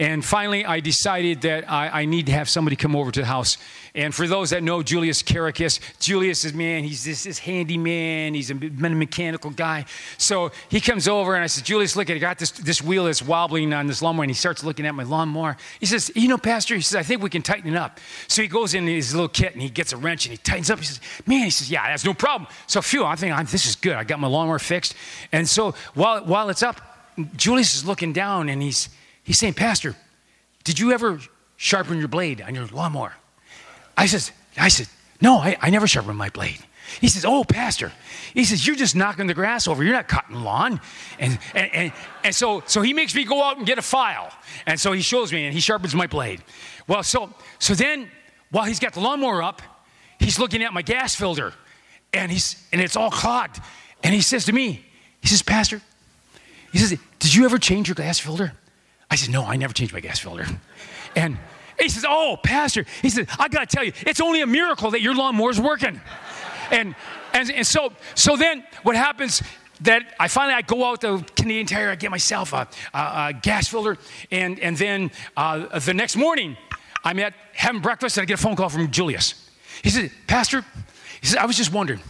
and 0.01 0.25
finally 0.25 0.65
I 0.65 0.81
decided 0.81 1.43
that 1.43 1.71
I, 1.71 2.03
I 2.03 2.05
need 2.07 2.27
to 2.27 2.33
have 2.33 2.49
somebody 2.49 2.75
come 2.75 2.97
over 2.97 3.13
to 3.13 3.21
the 3.21 3.27
house 3.27 3.59
and 3.97 4.15
for 4.15 4.29
those 4.29 4.51
that 4.51 4.63
know 4.63 4.83
Julius 4.83 5.23
Caracus, 5.23 5.81
Julius 5.99 6.45
is, 6.45 6.53
man, 6.53 6.85
he's 6.85 7.03
this, 7.03 7.25
this 7.25 7.39
handyman. 7.39 8.35
He's 8.35 8.51
a 8.51 8.55
mechanical 8.55 9.51
guy. 9.51 9.87
So 10.19 10.53
he 10.69 10.83
comes 10.83 11.09
over 11.09 11.35
and 11.35 11.43
I 11.43 11.47
said, 11.47 11.65
Julius, 11.65 11.97
look, 11.97 12.11
I 12.11 12.19
got 12.19 12.39
this, 12.39 12.51
this 12.51 12.83
wheel 12.83 13.05
that's 13.05 13.23
wobbling 13.23 13.73
on 13.73 13.87
this 13.87 14.03
lawnmower. 14.03 14.25
And 14.25 14.31
he 14.31 14.35
starts 14.35 14.63
looking 14.63 14.85
at 14.85 14.95
my 14.95 15.05
lawnmower. 15.05 15.57
He 15.81 15.87
says, 15.87 16.13
you 16.15 16.29
know, 16.29 16.37
Pastor, 16.37 16.75
he 16.75 16.83
says, 16.83 16.95
I 16.95 17.03
think 17.03 17.23
we 17.23 17.31
can 17.31 17.41
tighten 17.41 17.73
it 17.73 17.77
up. 17.77 17.99
So 18.29 18.43
he 18.43 18.49
goes 18.49 18.75
in 18.75 18.87
his 18.87 19.15
little 19.15 19.31
kit 19.31 19.55
and 19.55 19.63
he 19.63 19.71
gets 19.71 19.95
a 19.95 19.97
wrench 19.97 20.27
and 20.27 20.33
he 20.33 20.37
tightens 20.37 20.69
up. 20.69 20.79
He 20.79 20.85
says, 20.85 21.01
man, 21.27 21.45
he 21.45 21.51
says, 21.51 21.71
yeah, 21.71 21.89
that's 21.89 22.05
no 22.05 22.15
problem. 22.15 22.49
So 22.67 22.81
phew, 22.81 23.05
I'm, 23.05 23.47
this 23.47 23.67
is 23.67 23.77
good. 23.77 23.95
I 23.95 24.05
got 24.05 24.21
my 24.21 24.29
lawnmower 24.29 24.59
fixed. 24.59 24.95
And 25.33 25.49
so 25.49 25.75
while, 25.95 26.25
while 26.25 26.49
it's 26.49 26.63
up, 26.63 26.81
Julius 27.37 27.75
is 27.75 27.85
looking 27.85 28.13
down 28.13 28.49
and 28.49 28.63
he's, 28.63 28.89
he's 29.23 29.39
saying, 29.39 29.55
Pastor, 29.55 29.97
did 30.65 30.79
you 30.79 30.93
ever 30.93 31.21
sharpen 31.57 31.99
your 31.99 32.09
blade 32.09 32.41
on 32.41 32.55
your 32.55 32.67
lawnmower? 32.67 33.15
I 33.97 34.07
says, 34.07 34.33
I 34.59 34.69
said, 34.69 34.89
no, 35.21 35.39
I, 35.39 35.57
I 35.61 35.71
never 35.71 35.87
sharpen 35.87 36.17
my 36.17 36.29
blade. 36.29 36.59
He 37.01 37.09
says, 37.09 37.25
Oh, 37.25 37.45
Pastor. 37.45 37.93
He 38.33 38.45
says, 38.45 38.67
You're 38.67 38.77
just 38.77 38.95
knocking 38.95 39.27
the 39.27 39.35
grass 39.35 39.67
over. 39.67 39.83
You're 39.83 39.93
not 39.93 40.09
cutting 40.09 40.37
lawn. 40.37 40.81
And, 41.19 41.39
and, 41.55 41.75
and, 41.75 41.93
and, 42.25 42.35
so, 42.35 42.63
so 42.67 42.83
he 42.83 42.93
makes 42.93 43.15
me 43.15 43.25
go 43.25 43.43
out 43.43 43.57
and 43.57 43.67
get 43.67 43.79
a 43.79 43.83
file. 43.83 44.33
And 44.67 44.79
so 44.79 44.93
he 44.93 45.03
shows 45.03 45.33
me 45.33 45.45
and 45.45 45.55
he 45.55 45.61
sharpens 45.61 45.95
my 45.95 46.07
blade. 46.07 46.43
Well, 46.87 47.03
so, 47.03 47.31
so 47.59 47.75
then 47.75 48.11
while 48.51 48.65
he's 48.65 48.79
got 48.79 48.93
the 48.93 49.01
lawnmower 49.01 49.43
up, 49.43 49.63
he's 50.19 50.39
looking 50.39 50.63
at 50.63 50.73
my 50.73 50.83
gas 50.83 51.15
filter 51.15 51.53
and, 52.13 52.31
he's, 52.31 52.67
and 52.73 52.81
it's 52.81 52.97
all 52.97 53.11
clogged. 53.11 53.61
And 54.03 54.15
he 54.15 54.21
says 54.21 54.45
to 54.47 54.53
me, 54.53 54.85
He 55.21 55.29
says, 55.29 55.43
Pastor, 55.43 55.81
he 56.73 56.79
says, 56.79 56.99
Did 57.19 57.35
you 57.35 57.45
ever 57.45 57.59
change 57.59 57.89
your 57.89 57.95
gas 57.95 58.19
filter? 58.19 58.53
I 59.11 59.17
said, 59.17 59.31
No, 59.31 59.45
I 59.45 59.57
never 59.57 59.73
changed 59.73 59.93
my 59.93 60.01
gas 60.01 60.19
filter. 60.19 60.47
And 61.15 61.39
he 61.81 61.89
says, 61.89 62.05
Oh, 62.07 62.37
Pastor, 62.43 62.85
he 63.03 63.11
says, 63.11 63.27
I 63.39 63.49
got 63.49 63.69
to 63.69 63.77
tell 63.77 63.85
you, 63.85 63.93
it's 64.07 64.21
only 64.21 64.43
a 64.43 64.47
miracle 64.47 64.91
that 64.91 65.01
your 65.01 65.15
lawnmower's 65.15 65.61
working. 65.61 66.01
And, 66.71 66.95
and, 67.33 67.51
and 67.51 67.67
so, 67.67 67.93
so 68.15 68.37
then 68.37 68.65
what 68.83 68.97
happens 68.97 69.43
that 69.83 70.15
I 70.19 70.29
finally 70.29 70.55
I 70.55 70.63
go 70.63 70.85
out 70.85 71.03
to 71.03 71.25
Canadian 71.37 71.67
Tire, 71.67 71.91
I 71.91 71.97
get 71.97 72.11
myself 72.11 72.53
a, 72.53 72.69
a, 72.95 72.99
a 72.99 73.33
gas 73.41 73.69
filter, 73.69 73.99
and, 74.31 74.59
and 74.61 74.77
then 74.77 75.11
uh, 75.37 75.79
the 75.79 75.95
next 75.95 76.17
morning 76.17 76.57
I'm 77.05 77.19
at 77.21 77.35
having 77.53 77.81
breakfast 77.81 78.17
and 78.17 78.23
I 78.23 78.27
get 78.27 78.41
a 78.41 78.43
phone 78.43 78.57
call 78.57 78.69
from 78.69 78.91
Julius. 78.91 79.46
He 79.83 79.91
said, 79.91 80.11
Pastor, 80.27 80.65
he 81.21 81.27
said, 81.27 81.39
I 81.39 81.47
was 81.47 81.57
just 81.57 81.73
wondering. 81.73 82.01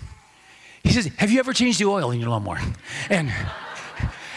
He 0.83 0.92
says, 0.92 1.07
Have 1.16 1.31
you 1.31 1.38
ever 1.38 1.52
changed 1.52 1.81
the 1.81 1.87
oil 1.87 2.11
in 2.11 2.20
your 2.20 2.31
lawnmower? 2.31 2.61
And 3.11 3.33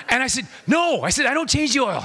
and 0.10 0.24
I 0.24 0.28
said, 0.28 0.48
No. 0.68 1.04
I 1.04 1.10
said, 1.10 1.26
I 1.26 1.34
don't 1.34 1.50
change 1.50 1.74
the 1.74 1.82
oil. 1.82 2.04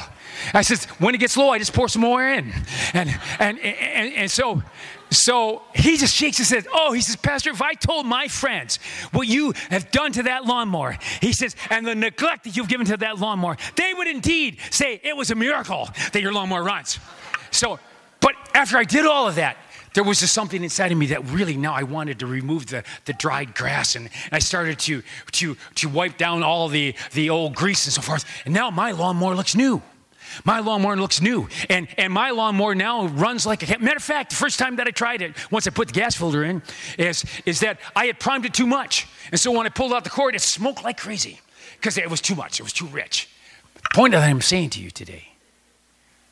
I 0.52 0.62
said, 0.62 0.78
when 1.00 1.14
it 1.14 1.18
gets 1.18 1.36
low, 1.36 1.50
I 1.50 1.58
just 1.58 1.72
pour 1.72 1.88
some 1.88 2.02
more 2.02 2.26
in. 2.26 2.52
And, 2.92 3.08
and, 3.38 3.58
and, 3.58 4.14
and 4.14 4.30
so, 4.30 4.62
so 5.10 5.62
he 5.74 5.96
just 5.96 6.14
shakes 6.14 6.38
and 6.38 6.46
says, 6.46 6.66
Oh, 6.72 6.92
he 6.92 7.00
says, 7.00 7.16
Pastor, 7.16 7.50
if 7.50 7.62
I 7.62 7.74
told 7.74 8.06
my 8.06 8.28
friends 8.28 8.78
what 9.12 9.26
you 9.26 9.54
have 9.70 9.90
done 9.90 10.12
to 10.12 10.24
that 10.24 10.44
lawnmower, 10.44 10.98
he 11.20 11.32
says, 11.32 11.56
and 11.70 11.86
the 11.86 11.94
neglect 11.94 12.44
that 12.44 12.56
you've 12.56 12.68
given 12.68 12.86
to 12.86 12.96
that 12.98 13.18
lawnmower, 13.18 13.56
they 13.76 13.94
would 13.94 14.08
indeed 14.08 14.58
say 14.70 15.00
it 15.02 15.16
was 15.16 15.30
a 15.30 15.34
miracle 15.34 15.88
that 16.12 16.20
your 16.20 16.32
lawnmower 16.32 16.62
runs. 16.62 16.98
So, 17.50 17.78
but 18.20 18.34
after 18.54 18.76
I 18.76 18.84
did 18.84 19.06
all 19.06 19.28
of 19.28 19.36
that, 19.36 19.56
there 19.94 20.04
was 20.04 20.20
just 20.20 20.34
something 20.34 20.62
inside 20.62 20.92
of 20.92 20.98
me 20.98 21.06
that 21.06 21.24
really 21.30 21.56
now 21.56 21.72
I 21.72 21.84
wanted 21.84 22.18
to 22.18 22.26
remove 22.26 22.66
the, 22.66 22.84
the 23.06 23.12
dried 23.12 23.54
grass 23.54 23.96
and 23.96 24.10
I 24.30 24.40
started 24.40 24.78
to, 24.80 25.02
to, 25.32 25.56
to 25.76 25.88
wipe 25.88 26.18
down 26.18 26.42
all 26.42 26.68
the, 26.68 26.94
the 27.12 27.30
old 27.30 27.54
grease 27.54 27.86
and 27.86 27.92
so 27.92 28.02
forth. 28.02 28.24
And 28.44 28.52
now 28.52 28.70
my 28.70 28.90
lawnmower 28.90 29.34
looks 29.34 29.54
new. 29.54 29.82
My 30.44 30.58
lawnmower 30.58 30.96
looks 30.96 31.20
new. 31.20 31.48
And, 31.70 31.86
and 31.96 32.12
my 32.12 32.30
lawnmower 32.30 32.74
now 32.74 33.06
runs 33.06 33.46
like 33.46 33.62
a 33.62 33.78
matter 33.78 33.96
of 33.96 34.02
fact, 34.02 34.30
the 34.30 34.36
first 34.36 34.58
time 34.58 34.76
that 34.76 34.88
I 34.88 34.90
tried 34.90 35.22
it, 35.22 35.32
once 35.52 35.66
I 35.66 35.70
put 35.70 35.88
the 35.88 35.94
gas 35.94 36.16
filter 36.16 36.42
in, 36.42 36.62
is, 36.98 37.24
is 37.46 37.60
that 37.60 37.78
I 37.94 38.06
had 38.06 38.18
primed 38.18 38.44
it 38.44 38.54
too 38.54 38.66
much. 38.66 39.06
And 39.30 39.38
so 39.38 39.52
when 39.52 39.66
I 39.66 39.68
pulled 39.68 39.92
out 39.92 40.02
the 40.02 40.10
cord, 40.10 40.34
it 40.34 40.40
smoked 40.40 40.82
like 40.82 40.98
crazy 40.98 41.40
because 41.76 41.96
it 41.96 42.10
was 42.10 42.20
too 42.20 42.34
much, 42.34 42.58
it 42.58 42.64
was 42.64 42.72
too 42.72 42.86
rich. 42.86 43.28
The 43.74 43.94
point 43.94 44.12
that 44.12 44.22
I'm 44.22 44.40
saying 44.40 44.70
to 44.70 44.80
you 44.80 44.90
today 44.90 45.28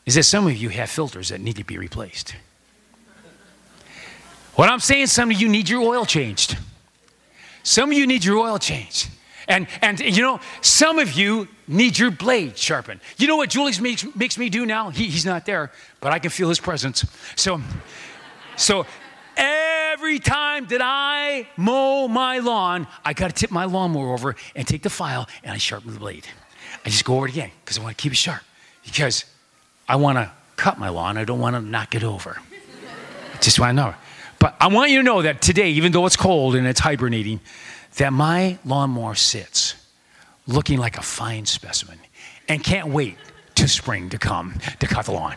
is 0.05 0.17
that 0.17 0.25
some 0.25 0.49
of 0.49 0.57
you 0.57 0.71
have 0.71 0.91
filters 0.91 1.29
that 1.29 1.41
need 1.41 1.57
to 1.57 1.65
be 1.65 1.79
replaced. 1.79 2.35
What 4.55 4.69
I'm 4.69 4.81
saying, 4.81 5.07
some 5.07 5.31
of 5.31 5.41
you 5.41 5.49
need 5.49 5.69
your 5.69 5.81
oil 5.81 6.05
changed. 6.05 6.59
Some 7.63 7.91
of 7.91 7.97
you 7.97 8.07
need 8.07 8.25
your 8.25 8.39
oil 8.39 8.59
changed. 8.59 9.09
And, 9.49 9.67
and 9.81 9.99
you 10.01 10.23
know, 10.23 10.41
some 10.61 10.99
of 10.99 11.13
you 11.13 11.49
need 11.67 11.99
your 11.99 12.11
blade 12.11 12.57
sharpened. 12.57 13.01
You 13.17 13.27
know 13.29 13.37
what 13.37 13.51
Julius 13.51 13.81
makes, 13.81 14.05
makes 14.15 14.39
me 14.39 14.49
do 14.49 14.67
now? 14.67 14.91
He, 14.91 15.07
he's 15.07 15.27
not 15.27 15.47
there, 15.47 15.73
but 16.01 16.13
I 16.13 16.19
can 16.19 16.31
feel 16.31 16.49
his 16.49 16.61
presence. 16.61 17.05
So, 17.35 17.61
so 18.57 18.87
every 19.37 20.19
time 20.19 20.67
that 20.67 20.81
I 20.83 21.49
mow 21.57 22.09
my 22.09 22.39
lawn, 22.39 22.87
I 23.05 23.15
got 23.15 23.29
to 23.29 23.35
tip 23.35 23.51
my 23.51 23.65
lawnmower 23.65 24.13
over 24.13 24.37
and 24.55 24.67
take 24.67 24.83
the 24.83 24.91
file 24.91 25.29
and 25.43 25.53
I 25.53 25.59
sharpen 25.59 25.93
the 25.93 25.99
blade. 25.99 26.27
I 26.85 26.89
just 26.89 27.05
go 27.05 27.17
over 27.17 27.27
it 27.27 27.33
again 27.33 27.51
because 27.65 27.79
I 27.79 27.83
want 27.83 27.97
to 27.97 28.03
keep 28.03 28.13
it 28.13 28.17
sharp. 28.17 28.43
Because 28.85 29.25
I 29.89 29.97
want 29.97 30.19
to 30.19 30.31
cut 30.57 30.79
my 30.79 30.89
lawn, 30.89 31.17
I 31.17 31.25
don't 31.25 31.41
want 31.41 31.57
to 31.57 31.63
knock 31.63 31.95
it 31.95 32.05
over. 32.05 32.39
just 33.41 33.59
want 33.59 33.71
to 33.71 33.75
know. 33.75 33.95
But 34.43 34.57
I 34.59 34.67
want 34.67 34.91
you 34.91 34.97
to 34.97 35.05
know 35.05 35.23
that 35.23 35.41
today, 35.41 35.71
even 35.71 35.93
though 35.93 36.05
it's 36.05 36.17
cold 36.17 36.57
and 36.57 36.67
it's 36.67 36.81
hibernating, 36.81 37.39
that 37.99 38.13
my 38.13 38.59
lawnmower 38.65 39.15
sits 39.15 39.77
looking 40.49 40.81
like 40.81 40.99
a 40.99 41.01
fine 41.01 41.47
specimen 41.47 42.01
and 42.49 42.65
can't 42.65 42.89
wait 42.89 43.19
to 43.55 43.69
spring 43.69 44.09
to 44.09 44.19
come 44.19 44.55
to 44.81 44.89
cut 44.89 45.07
the 45.07 45.13
lawn. 45.13 45.37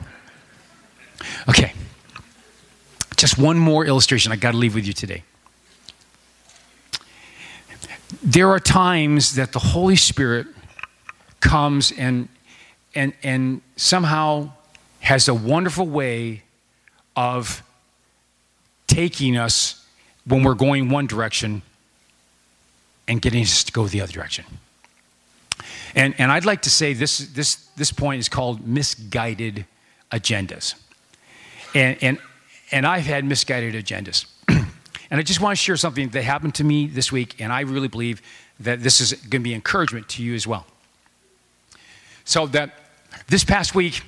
Okay, 1.47 1.73
just 3.15 3.37
one 3.37 3.59
more 3.59 3.85
illustration 3.85 4.31
I 4.31 4.37
got 4.37 4.53
to 4.53 4.57
leave 4.57 4.73
with 4.73 4.87
you 4.87 4.93
today. 4.93 5.23
There 8.23 8.49
are 8.49 8.59
times 8.59 9.35
that 9.35 9.51
the 9.51 9.59
Holy 9.59 9.97
Spirit 9.97 10.47
comes 11.41 11.91
and, 11.91 12.27
and, 12.95 13.13
and 13.21 13.61
somehow 13.75 14.49
has 15.01 15.27
a 15.27 15.35
wonderful 15.35 15.85
way 15.85 16.41
of 17.15 17.61
taking 18.95 19.35
us 19.35 19.85
when 20.25 20.41
we're 20.41 20.55
going 20.55 20.89
one 20.89 21.05
direction 21.05 21.61
and 23.09 23.21
getting 23.21 23.43
us 23.43 23.65
to 23.65 23.71
go 23.73 23.85
the 23.87 23.99
other 23.99 24.11
direction. 24.13 24.45
And, 25.95 26.15
and 26.17 26.31
I'd 26.31 26.45
like 26.45 26.61
to 26.61 26.69
say 26.69 26.93
this, 26.93 27.17
this, 27.17 27.55
this 27.75 27.91
point 27.91 28.19
is 28.21 28.29
called 28.29 28.65
misguided 28.65 29.65
agendas. 30.13 30.75
And, 31.73 31.97
and, 32.01 32.17
and 32.71 32.87
I've 32.87 33.05
had 33.05 33.25
misguided 33.25 33.75
agendas. 33.75 34.27
and 34.47 34.65
I 35.11 35.21
just 35.23 35.41
want 35.41 35.57
to 35.57 35.61
share 35.61 35.75
something 35.75 36.07
that 36.09 36.23
happened 36.23 36.55
to 36.55 36.63
me 36.63 36.87
this 36.87 37.11
week, 37.11 37.41
and 37.41 37.51
I 37.51 37.61
really 37.61 37.89
believe 37.89 38.21
that 38.61 38.81
this 38.81 39.01
is 39.01 39.11
going 39.11 39.41
to 39.41 39.49
be 39.49 39.53
encouragement 39.53 40.07
to 40.09 40.23
you 40.23 40.35
as 40.35 40.47
well. 40.47 40.65
So, 42.23 42.47
that 42.47 42.71
this 43.27 43.43
past 43.43 43.75
week, 43.75 44.01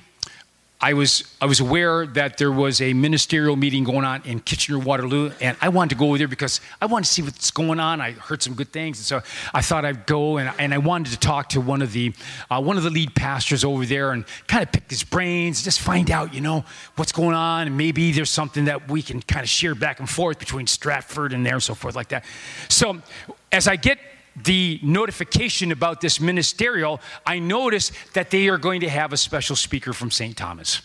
I 0.80 0.92
was, 0.92 1.24
I 1.40 1.46
was 1.46 1.58
aware 1.58 2.06
that 2.06 2.38
there 2.38 2.52
was 2.52 2.80
a 2.80 2.92
ministerial 2.92 3.56
meeting 3.56 3.82
going 3.82 4.04
on 4.04 4.22
in 4.24 4.38
Kitchener 4.38 4.78
Waterloo, 4.78 5.32
and 5.40 5.56
I 5.60 5.70
wanted 5.70 5.90
to 5.90 5.96
go 5.96 6.10
over 6.10 6.18
there 6.18 6.28
because 6.28 6.60
I 6.80 6.86
wanted 6.86 7.06
to 7.06 7.12
see 7.12 7.22
what's 7.22 7.50
going 7.50 7.80
on. 7.80 8.00
I 8.00 8.12
heard 8.12 8.42
some 8.42 8.54
good 8.54 8.72
things, 8.72 8.98
and 8.98 9.04
so 9.04 9.20
I 9.52 9.60
thought 9.60 9.84
I'd 9.84 10.06
go, 10.06 10.36
and, 10.36 10.52
and 10.56 10.72
I 10.72 10.78
wanted 10.78 11.10
to 11.10 11.18
talk 11.18 11.48
to 11.50 11.60
one 11.60 11.82
of 11.82 11.92
the 11.92 12.14
uh, 12.48 12.62
one 12.62 12.76
of 12.76 12.84
the 12.84 12.90
lead 12.90 13.16
pastors 13.16 13.64
over 13.64 13.84
there 13.84 14.12
and 14.12 14.24
kind 14.46 14.62
of 14.62 14.70
pick 14.70 14.88
his 14.88 15.02
brains, 15.02 15.64
just 15.64 15.80
find 15.80 16.12
out, 16.12 16.32
you 16.32 16.40
know, 16.40 16.64
what's 16.94 17.10
going 17.10 17.34
on, 17.34 17.66
and 17.66 17.76
maybe 17.76 18.12
there's 18.12 18.30
something 18.30 18.66
that 18.66 18.88
we 18.88 19.02
can 19.02 19.20
kind 19.20 19.42
of 19.42 19.48
share 19.48 19.74
back 19.74 19.98
and 19.98 20.08
forth 20.08 20.38
between 20.38 20.68
Stratford 20.68 21.32
and 21.32 21.44
there 21.44 21.54
and 21.54 21.62
so 21.62 21.74
forth 21.74 21.96
like 21.96 22.10
that. 22.10 22.24
So 22.68 23.02
as 23.50 23.66
I 23.66 23.74
get 23.74 23.98
the 24.44 24.80
notification 24.82 25.72
about 25.72 26.00
this 26.00 26.20
ministerial, 26.20 27.00
I 27.26 27.38
noticed 27.38 27.92
that 28.14 28.30
they 28.30 28.48
are 28.48 28.58
going 28.58 28.80
to 28.80 28.88
have 28.88 29.12
a 29.12 29.16
special 29.16 29.56
speaker 29.56 29.92
from 29.92 30.10
St. 30.10 30.36
Thomas. 30.36 30.82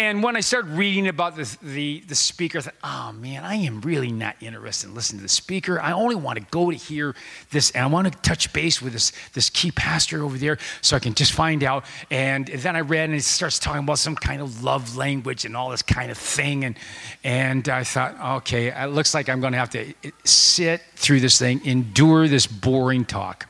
And 0.00 0.22
when 0.22 0.34
I 0.34 0.40
started 0.40 0.70
reading 0.70 1.08
about 1.08 1.36
the, 1.36 1.58
the, 1.60 2.00
the, 2.08 2.14
speaker, 2.14 2.56
I 2.56 2.60
thought, 2.62 2.74
oh 2.82 3.12
man, 3.12 3.44
I 3.44 3.56
am 3.56 3.82
really 3.82 4.10
not 4.10 4.34
interested 4.40 4.88
in 4.88 4.94
listening 4.94 5.18
to 5.18 5.24
the 5.24 5.28
speaker. 5.28 5.78
I 5.78 5.92
only 5.92 6.14
want 6.14 6.38
to 6.38 6.44
go 6.50 6.70
to 6.70 6.76
hear 6.76 7.14
this, 7.50 7.70
and 7.72 7.84
I 7.84 7.86
want 7.86 8.10
to 8.10 8.18
touch 8.22 8.50
base 8.54 8.80
with 8.80 8.94
this, 8.94 9.12
this 9.34 9.50
key 9.50 9.70
pastor 9.70 10.24
over 10.24 10.38
there 10.38 10.56
so 10.80 10.96
I 10.96 11.00
can 11.00 11.12
just 11.12 11.32
find 11.32 11.62
out. 11.62 11.84
And 12.10 12.46
then 12.46 12.76
I 12.76 12.80
read, 12.80 13.10
and 13.10 13.18
it 13.18 13.24
starts 13.24 13.58
talking 13.58 13.82
about 13.82 13.98
some 13.98 14.16
kind 14.16 14.40
of 14.40 14.64
love 14.64 14.96
language 14.96 15.44
and 15.44 15.54
all 15.54 15.68
this 15.68 15.82
kind 15.82 16.10
of 16.10 16.16
thing. 16.16 16.64
And, 16.64 16.78
and 17.22 17.68
I 17.68 17.84
thought, 17.84 18.38
okay, 18.38 18.68
it 18.68 18.92
looks 18.92 19.12
like 19.12 19.28
I'm 19.28 19.42
going 19.42 19.52
to 19.52 19.58
have 19.58 19.70
to 19.70 19.92
eh, 20.02 20.12
sit 20.24 20.80
through 20.96 21.20
this 21.20 21.38
thing, 21.38 21.60
endure 21.66 22.26
this 22.26 22.46
boring 22.46 23.04
talk. 23.04 23.46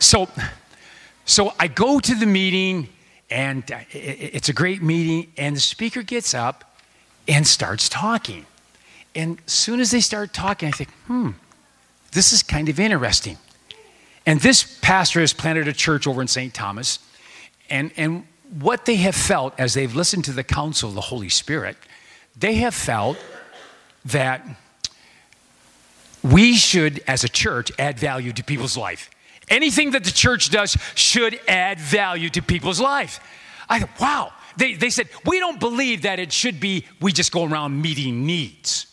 So, 0.00 0.28
so 1.24 1.54
I 1.58 1.66
go 1.66 1.98
to 1.98 2.14
the 2.14 2.26
meeting 2.26 2.90
and 3.30 3.64
it's 3.92 4.48
a 4.48 4.52
great 4.52 4.82
meeting, 4.82 5.32
and 5.36 5.56
the 5.56 5.60
speaker 5.60 6.02
gets 6.02 6.34
up 6.34 6.76
and 7.28 7.46
starts 7.46 7.88
talking. 7.88 8.46
And 9.14 9.38
soon 9.46 9.80
as 9.80 9.90
they 9.90 10.00
start 10.00 10.32
talking, 10.32 10.68
I 10.68 10.72
think, 10.72 10.90
hmm, 11.06 11.30
this 12.12 12.32
is 12.32 12.42
kind 12.42 12.68
of 12.68 12.80
interesting. 12.80 13.38
And 14.26 14.40
this 14.40 14.78
pastor 14.80 15.20
has 15.20 15.32
planted 15.32 15.68
a 15.68 15.72
church 15.72 16.06
over 16.06 16.20
in 16.20 16.28
St. 16.28 16.52
Thomas. 16.52 16.98
And, 17.68 17.92
and 17.96 18.26
what 18.58 18.84
they 18.84 18.96
have 18.96 19.14
felt 19.14 19.54
as 19.58 19.74
they've 19.74 19.94
listened 19.94 20.24
to 20.26 20.32
the 20.32 20.44
counsel 20.44 20.88
of 20.88 20.94
the 20.94 21.00
Holy 21.00 21.28
Spirit, 21.28 21.76
they 22.36 22.54
have 22.56 22.74
felt 22.74 23.16
that 24.04 24.44
we 26.22 26.54
should, 26.54 27.02
as 27.06 27.24
a 27.24 27.28
church, 27.28 27.72
add 27.78 27.98
value 27.98 28.32
to 28.32 28.44
people's 28.44 28.76
life. 28.76 29.10
Anything 29.50 29.90
that 29.90 30.04
the 30.04 30.10
church 30.12 30.48
does 30.50 30.76
should 30.94 31.38
add 31.48 31.78
value 31.78 32.30
to 32.30 32.40
people's 32.40 32.80
life. 32.80 33.20
I 33.68 33.80
thought, 33.80 34.00
wow. 34.00 34.32
They, 34.56 34.74
they 34.74 34.90
said, 34.90 35.08
we 35.24 35.38
don't 35.38 35.60
believe 35.60 36.02
that 36.02 36.18
it 36.18 36.32
should 36.32 36.60
be 36.60 36.86
we 37.00 37.12
just 37.12 37.32
go 37.32 37.44
around 37.44 37.80
meeting 37.80 38.26
needs. 38.26 38.86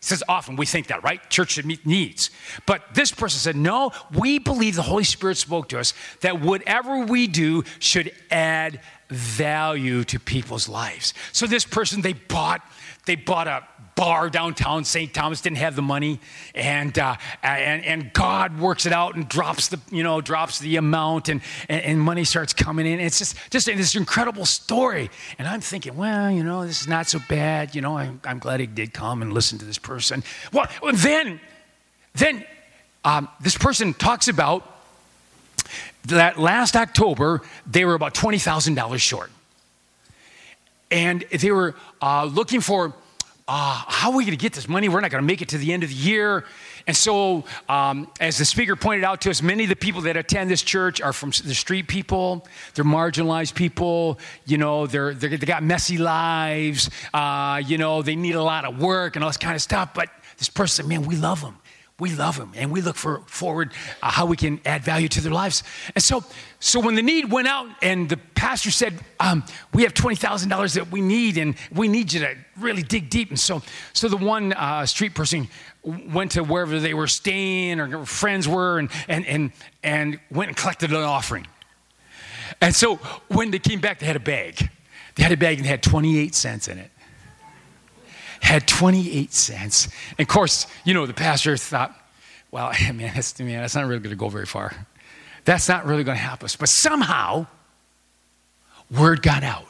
He 0.00 0.06
says 0.06 0.22
often 0.28 0.56
we 0.56 0.66
think 0.66 0.88
that, 0.88 1.02
right? 1.02 1.28
Church 1.28 1.52
should 1.52 1.66
meet 1.66 1.84
needs. 1.84 2.30
But 2.66 2.94
this 2.94 3.10
person 3.10 3.40
said, 3.40 3.56
no, 3.56 3.90
we 4.14 4.38
believe 4.38 4.76
the 4.76 4.82
Holy 4.82 5.04
Spirit 5.04 5.36
spoke 5.36 5.68
to 5.70 5.78
us 5.80 5.94
that 6.20 6.40
whatever 6.40 7.04
we 7.04 7.26
do 7.26 7.64
should 7.80 8.12
add 8.30 8.80
value 9.08 10.04
to 10.04 10.20
people's 10.20 10.68
lives. 10.68 11.14
So 11.32 11.46
this 11.46 11.64
person, 11.64 12.02
they 12.02 12.12
bought, 12.12 12.62
they 13.06 13.16
bought 13.16 13.48
a 13.48 13.64
bar 13.98 14.30
downtown 14.30 14.84
St. 14.84 15.12
Thomas 15.12 15.40
didn't 15.40 15.58
have 15.58 15.74
the 15.74 15.82
money, 15.82 16.20
and 16.54 16.96
uh, 16.96 17.16
and 17.42 17.84
and 17.84 18.12
God 18.12 18.60
works 18.60 18.86
it 18.86 18.92
out 18.92 19.16
and 19.16 19.28
drops 19.28 19.68
the 19.68 19.80
you 19.90 20.04
know 20.04 20.20
drops 20.20 20.60
the 20.60 20.76
amount, 20.76 21.28
and, 21.28 21.40
and, 21.68 21.82
and 21.82 22.00
money 22.00 22.22
starts 22.22 22.52
coming 22.52 22.86
in. 22.86 23.00
It's 23.00 23.18
just 23.18 23.36
just 23.50 23.66
this 23.66 23.96
incredible 23.96 24.46
story, 24.46 25.10
and 25.36 25.48
I'm 25.48 25.60
thinking, 25.60 25.96
well, 25.96 26.30
you 26.30 26.44
know, 26.44 26.64
this 26.64 26.80
is 26.80 26.86
not 26.86 27.08
so 27.08 27.18
bad. 27.28 27.74
You 27.74 27.80
know, 27.80 27.98
I'm, 27.98 28.20
I'm 28.24 28.38
glad 28.38 28.60
he 28.60 28.66
did 28.66 28.94
come 28.94 29.20
and 29.20 29.32
listen 29.32 29.58
to 29.58 29.64
this 29.64 29.78
person. 29.78 30.22
Well, 30.52 30.68
then 30.94 31.40
then 32.14 32.44
um, 33.04 33.28
this 33.40 33.58
person 33.58 33.94
talks 33.94 34.28
about 34.28 34.64
that 36.04 36.38
last 36.38 36.76
October 36.76 37.42
they 37.66 37.84
were 37.84 37.94
about 37.94 38.14
twenty 38.14 38.38
thousand 38.38 38.76
dollars 38.76 39.02
short, 39.02 39.32
and 40.88 41.22
they 41.32 41.50
were 41.50 41.74
uh, 42.00 42.26
looking 42.26 42.60
for 42.60 42.94
uh, 43.48 43.82
how 43.86 44.10
are 44.10 44.16
we 44.16 44.24
going 44.24 44.36
to 44.36 44.42
get 44.42 44.52
this 44.52 44.68
money? 44.68 44.90
We're 44.90 45.00
not 45.00 45.10
going 45.10 45.22
to 45.22 45.26
make 45.26 45.40
it 45.40 45.48
to 45.48 45.58
the 45.58 45.72
end 45.72 45.82
of 45.82 45.88
the 45.88 45.94
year. 45.94 46.44
And 46.86 46.94
so, 46.94 47.44
um, 47.68 48.10
as 48.20 48.36
the 48.36 48.44
speaker 48.44 48.76
pointed 48.76 49.04
out 49.04 49.22
to 49.22 49.30
us, 49.30 49.40
many 49.40 49.64
of 49.64 49.70
the 49.70 49.76
people 49.76 50.02
that 50.02 50.18
attend 50.18 50.50
this 50.50 50.60
church 50.60 51.00
are 51.00 51.14
from 51.14 51.30
the 51.30 51.54
street 51.54 51.88
people. 51.88 52.46
They're 52.74 52.84
marginalized 52.84 53.54
people. 53.54 54.18
You 54.44 54.58
know, 54.58 54.86
they're, 54.86 55.14
they're 55.14 55.30
they 55.30 55.46
got 55.46 55.62
messy 55.62 55.96
lives. 55.96 56.90
Uh, 57.14 57.62
you 57.64 57.78
know, 57.78 58.02
they 58.02 58.16
need 58.16 58.34
a 58.34 58.42
lot 58.42 58.66
of 58.66 58.80
work 58.80 59.16
and 59.16 59.24
all 59.24 59.30
this 59.30 59.38
kind 59.38 59.54
of 59.54 59.62
stuff. 59.62 59.94
But 59.94 60.10
this 60.36 60.50
person, 60.50 60.86
man, 60.86 61.06
we 61.06 61.16
love 61.16 61.40
them 61.40 61.56
we 62.00 62.14
love 62.14 62.36
them 62.36 62.52
and 62.54 62.70
we 62.70 62.80
look 62.80 62.94
for 62.94 63.20
forward 63.26 63.72
uh, 64.02 64.10
how 64.10 64.24
we 64.24 64.36
can 64.36 64.60
add 64.64 64.84
value 64.84 65.08
to 65.08 65.20
their 65.20 65.32
lives. 65.32 65.64
And 65.94 66.02
so 66.02 66.22
so 66.60 66.78
when 66.80 66.94
the 66.94 67.02
need 67.02 67.30
went 67.30 67.48
out 67.48 67.68
and 67.82 68.08
the 68.08 68.16
pastor 68.34 68.70
said 68.70 68.94
um, 69.18 69.44
we 69.74 69.82
have 69.82 69.94
$20000 69.94 70.74
that 70.74 70.90
we 70.90 71.00
need 71.00 71.38
and 71.38 71.56
we 71.72 71.88
need 71.88 72.12
you 72.12 72.20
to 72.20 72.36
really 72.58 72.82
dig 72.82 73.10
deep 73.10 73.30
and 73.30 73.38
so 73.38 73.62
so 73.92 74.08
the 74.08 74.16
one 74.16 74.52
uh, 74.52 74.86
street 74.86 75.14
person 75.14 75.48
went 75.82 76.32
to 76.32 76.42
wherever 76.42 76.78
they 76.78 76.94
were 76.94 77.08
staying 77.08 77.80
or 77.80 78.04
friends 78.06 78.46
were 78.46 78.78
and 78.78 78.90
and 79.08 79.26
and, 79.26 79.52
and 79.82 80.20
went 80.30 80.48
and 80.48 80.56
collected 80.56 80.90
an 80.90 80.96
offering. 80.96 81.46
And 82.60 82.74
so 82.74 82.96
when 83.28 83.50
they 83.50 83.58
came 83.58 83.80
back 83.80 83.98
they 83.98 84.06
had 84.06 84.16
a 84.16 84.20
bag. 84.20 84.70
They 85.16 85.24
had 85.24 85.32
a 85.32 85.36
bag 85.36 85.56
and 85.56 85.64
they 85.64 85.70
had 85.70 85.82
28 85.82 86.32
cents 86.36 86.68
in 86.68 86.78
it 86.78 86.92
had 88.40 88.66
28 88.66 89.32
cents. 89.32 89.88
And 90.16 90.20
of 90.20 90.28
course, 90.28 90.66
you 90.84 90.94
know, 90.94 91.06
the 91.06 91.14
pastor 91.14 91.56
thought, 91.56 91.94
well, 92.50 92.72
man, 92.94 93.12
that's, 93.14 93.38
man, 93.38 93.60
that's 93.60 93.74
not 93.74 93.86
really 93.86 94.00
going 94.00 94.10
to 94.10 94.16
go 94.16 94.28
very 94.28 94.46
far. 94.46 94.74
That's 95.44 95.68
not 95.68 95.86
really 95.86 96.04
going 96.04 96.16
to 96.16 96.22
help 96.22 96.44
us. 96.44 96.56
But 96.56 96.68
somehow, 96.68 97.46
word 98.90 99.22
got 99.22 99.42
out. 99.42 99.66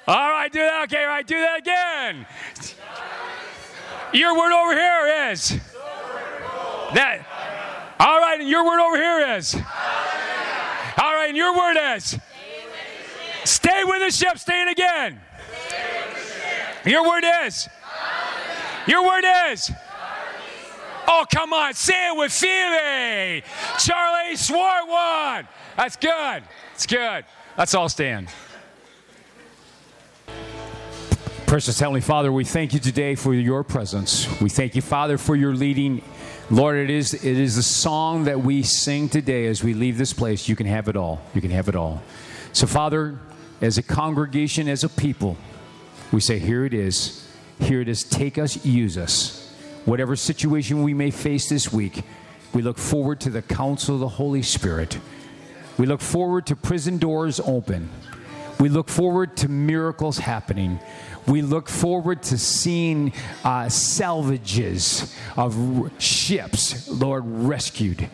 All 0.06 0.30
right, 0.30 0.52
do 0.52 0.58
that. 0.58 0.84
Okay, 0.84 1.02
all 1.02 1.08
right, 1.08 1.26
do 1.26 1.40
that 1.40 1.58
again. 1.60 2.26
Your 4.12 4.36
word 4.36 4.52
over 4.52 4.74
here 4.74 5.30
is 5.30 5.58
that. 6.94 7.26
All 7.98 8.18
right, 8.18 8.38
and 8.38 8.48
your 8.48 8.64
word 8.64 8.80
over 8.80 8.96
here 8.96 9.36
is. 9.36 9.54
All 9.54 11.14
right, 11.14 11.26
and 11.28 11.36
your 11.36 11.56
word 11.56 11.96
is 11.96 12.18
stay 13.44 13.82
with 13.84 14.00
the 14.00 14.10
ship, 14.10 14.38
staying 14.38 14.68
again. 14.68 15.20
Your 16.84 17.06
word 17.06 17.24
is. 17.44 17.68
Your 18.86 19.04
word 19.04 19.24
is. 19.50 19.70
Oh, 21.06 21.24
come 21.30 21.52
on, 21.52 21.74
say 21.74 22.08
it 22.08 22.16
with 22.16 22.32
feeling. 22.32 23.42
Charlie 23.78 24.36
Swartwood. 24.36 25.46
That's 25.76 25.96
good. 25.96 26.42
It's 26.74 26.86
good. 26.86 27.24
Let's 27.56 27.74
all 27.74 27.88
stand. 27.88 28.28
Precious 31.46 31.78
Heavenly 31.78 32.00
Father, 32.00 32.32
we 32.32 32.44
thank 32.44 32.72
you 32.72 32.80
today 32.80 33.14
for 33.14 33.32
your 33.34 33.62
presence. 33.62 34.28
We 34.40 34.48
thank 34.48 34.74
you, 34.74 34.82
Father, 34.82 35.18
for 35.18 35.36
your 35.36 35.54
leading. 35.54 36.02
Lord, 36.50 36.76
it 36.76 36.90
is, 36.90 37.14
it 37.14 37.24
is 37.38 37.56
the 37.56 37.62
song 37.62 38.24
that 38.24 38.40
we 38.40 38.62
sing 38.62 39.08
today 39.08 39.46
as 39.46 39.62
we 39.62 39.72
leave 39.72 39.96
this 39.96 40.12
place. 40.12 40.48
You 40.48 40.56
can 40.56 40.66
have 40.66 40.88
it 40.88 40.96
all. 40.96 41.20
You 41.34 41.40
can 41.40 41.50
have 41.50 41.68
it 41.68 41.76
all. 41.76 42.02
So, 42.52 42.66
Father, 42.66 43.18
as 43.60 43.78
a 43.78 43.82
congregation, 43.82 44.68
as 44.68 44.84
a 44.84 44.88
people, 44.88 45.36
we 46.12 46.20
say, 46.20 46.38
Here 46.38 46.64
it 46.64 46.74
is. 46.74 47.26
Here 47.60 47.80
it 47.80 47.88
is. 47.88 48.02
Take 48.02 48.36
us, 48.36 48.64
use 48.64 48.98
us. 48.98 49.43
Whatever 49.84 50.16
situation 50.16 50.82
we 50.82 50.94
may 50.94 51.10
face 51.10 51.48
this 51.48 51.72
week, 51.72 52.02
we 52.54 52.62
look 52.62 52.78
forward 52.78 53.20
to 53.20 53.30
the 53.30 53.42
counsel 53.42 53.96
of 53.96 54.00
the 54.00 54.08
Holy 54.08 54.42
Spirit. 54.42 54.98
We 55.76 55.86
look 55.86 56.00
forward 56.00 56.46
to 56.46 56.56
prison 56.56 56.98
doors 56.98 57.40
open. 57.40 57.90
We 58.60 58.68
look 58.68 58.88
forward 58.88 59.36
to 59.38 59.48
miracles 59.48 60.18
happening. 60.18 60.78
We 61.26 61.42
look 61.42 61.68
forward 61.68 62.22
to 62.24 62.38
seeing 62.38 63.12
uh, 63.42 63.68
salvages 63.68 65.14
of 65.36 65.90
ships, 65.98 66.88
Lord, 66.88 67.24
rescued. 67.26 68.08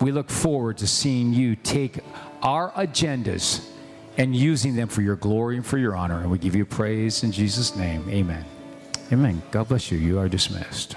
We 0.00 0.12
look 0.12 0.28
forward 0.28 0.78
to 0.78 0.86
seeing 0.86 1.32
you 1.32 1.56
take 1.56 2.00
our 2.42 2.70
agendas 2.72 3.66
and 4.18 4.36
using 4.36 4.76
them 4.76 4.88
for 4.88 5.02
your 5.02 5.16
glory 5.16 5.56
and 5.56 5.64
for 5.64 5.78
your 5.78 5.96
honor. 5.96 6.20
And 6.20 6.30
we 6.30 6.38
give 6.38 6.54
you 6.54 6.66
praise 6.66 7.22
in 7.22 7.32
Jesus' 7.32 7.74
name. 7.76 8.08
Amen. 8.10 8.44
Amen. 9.12 9.42
God 9.50 9.68
bless 9.68 9.90
you. 9.90 9.98
You 9.98 10.18
are 10.18 10.28
dismissed. 10.28 10.96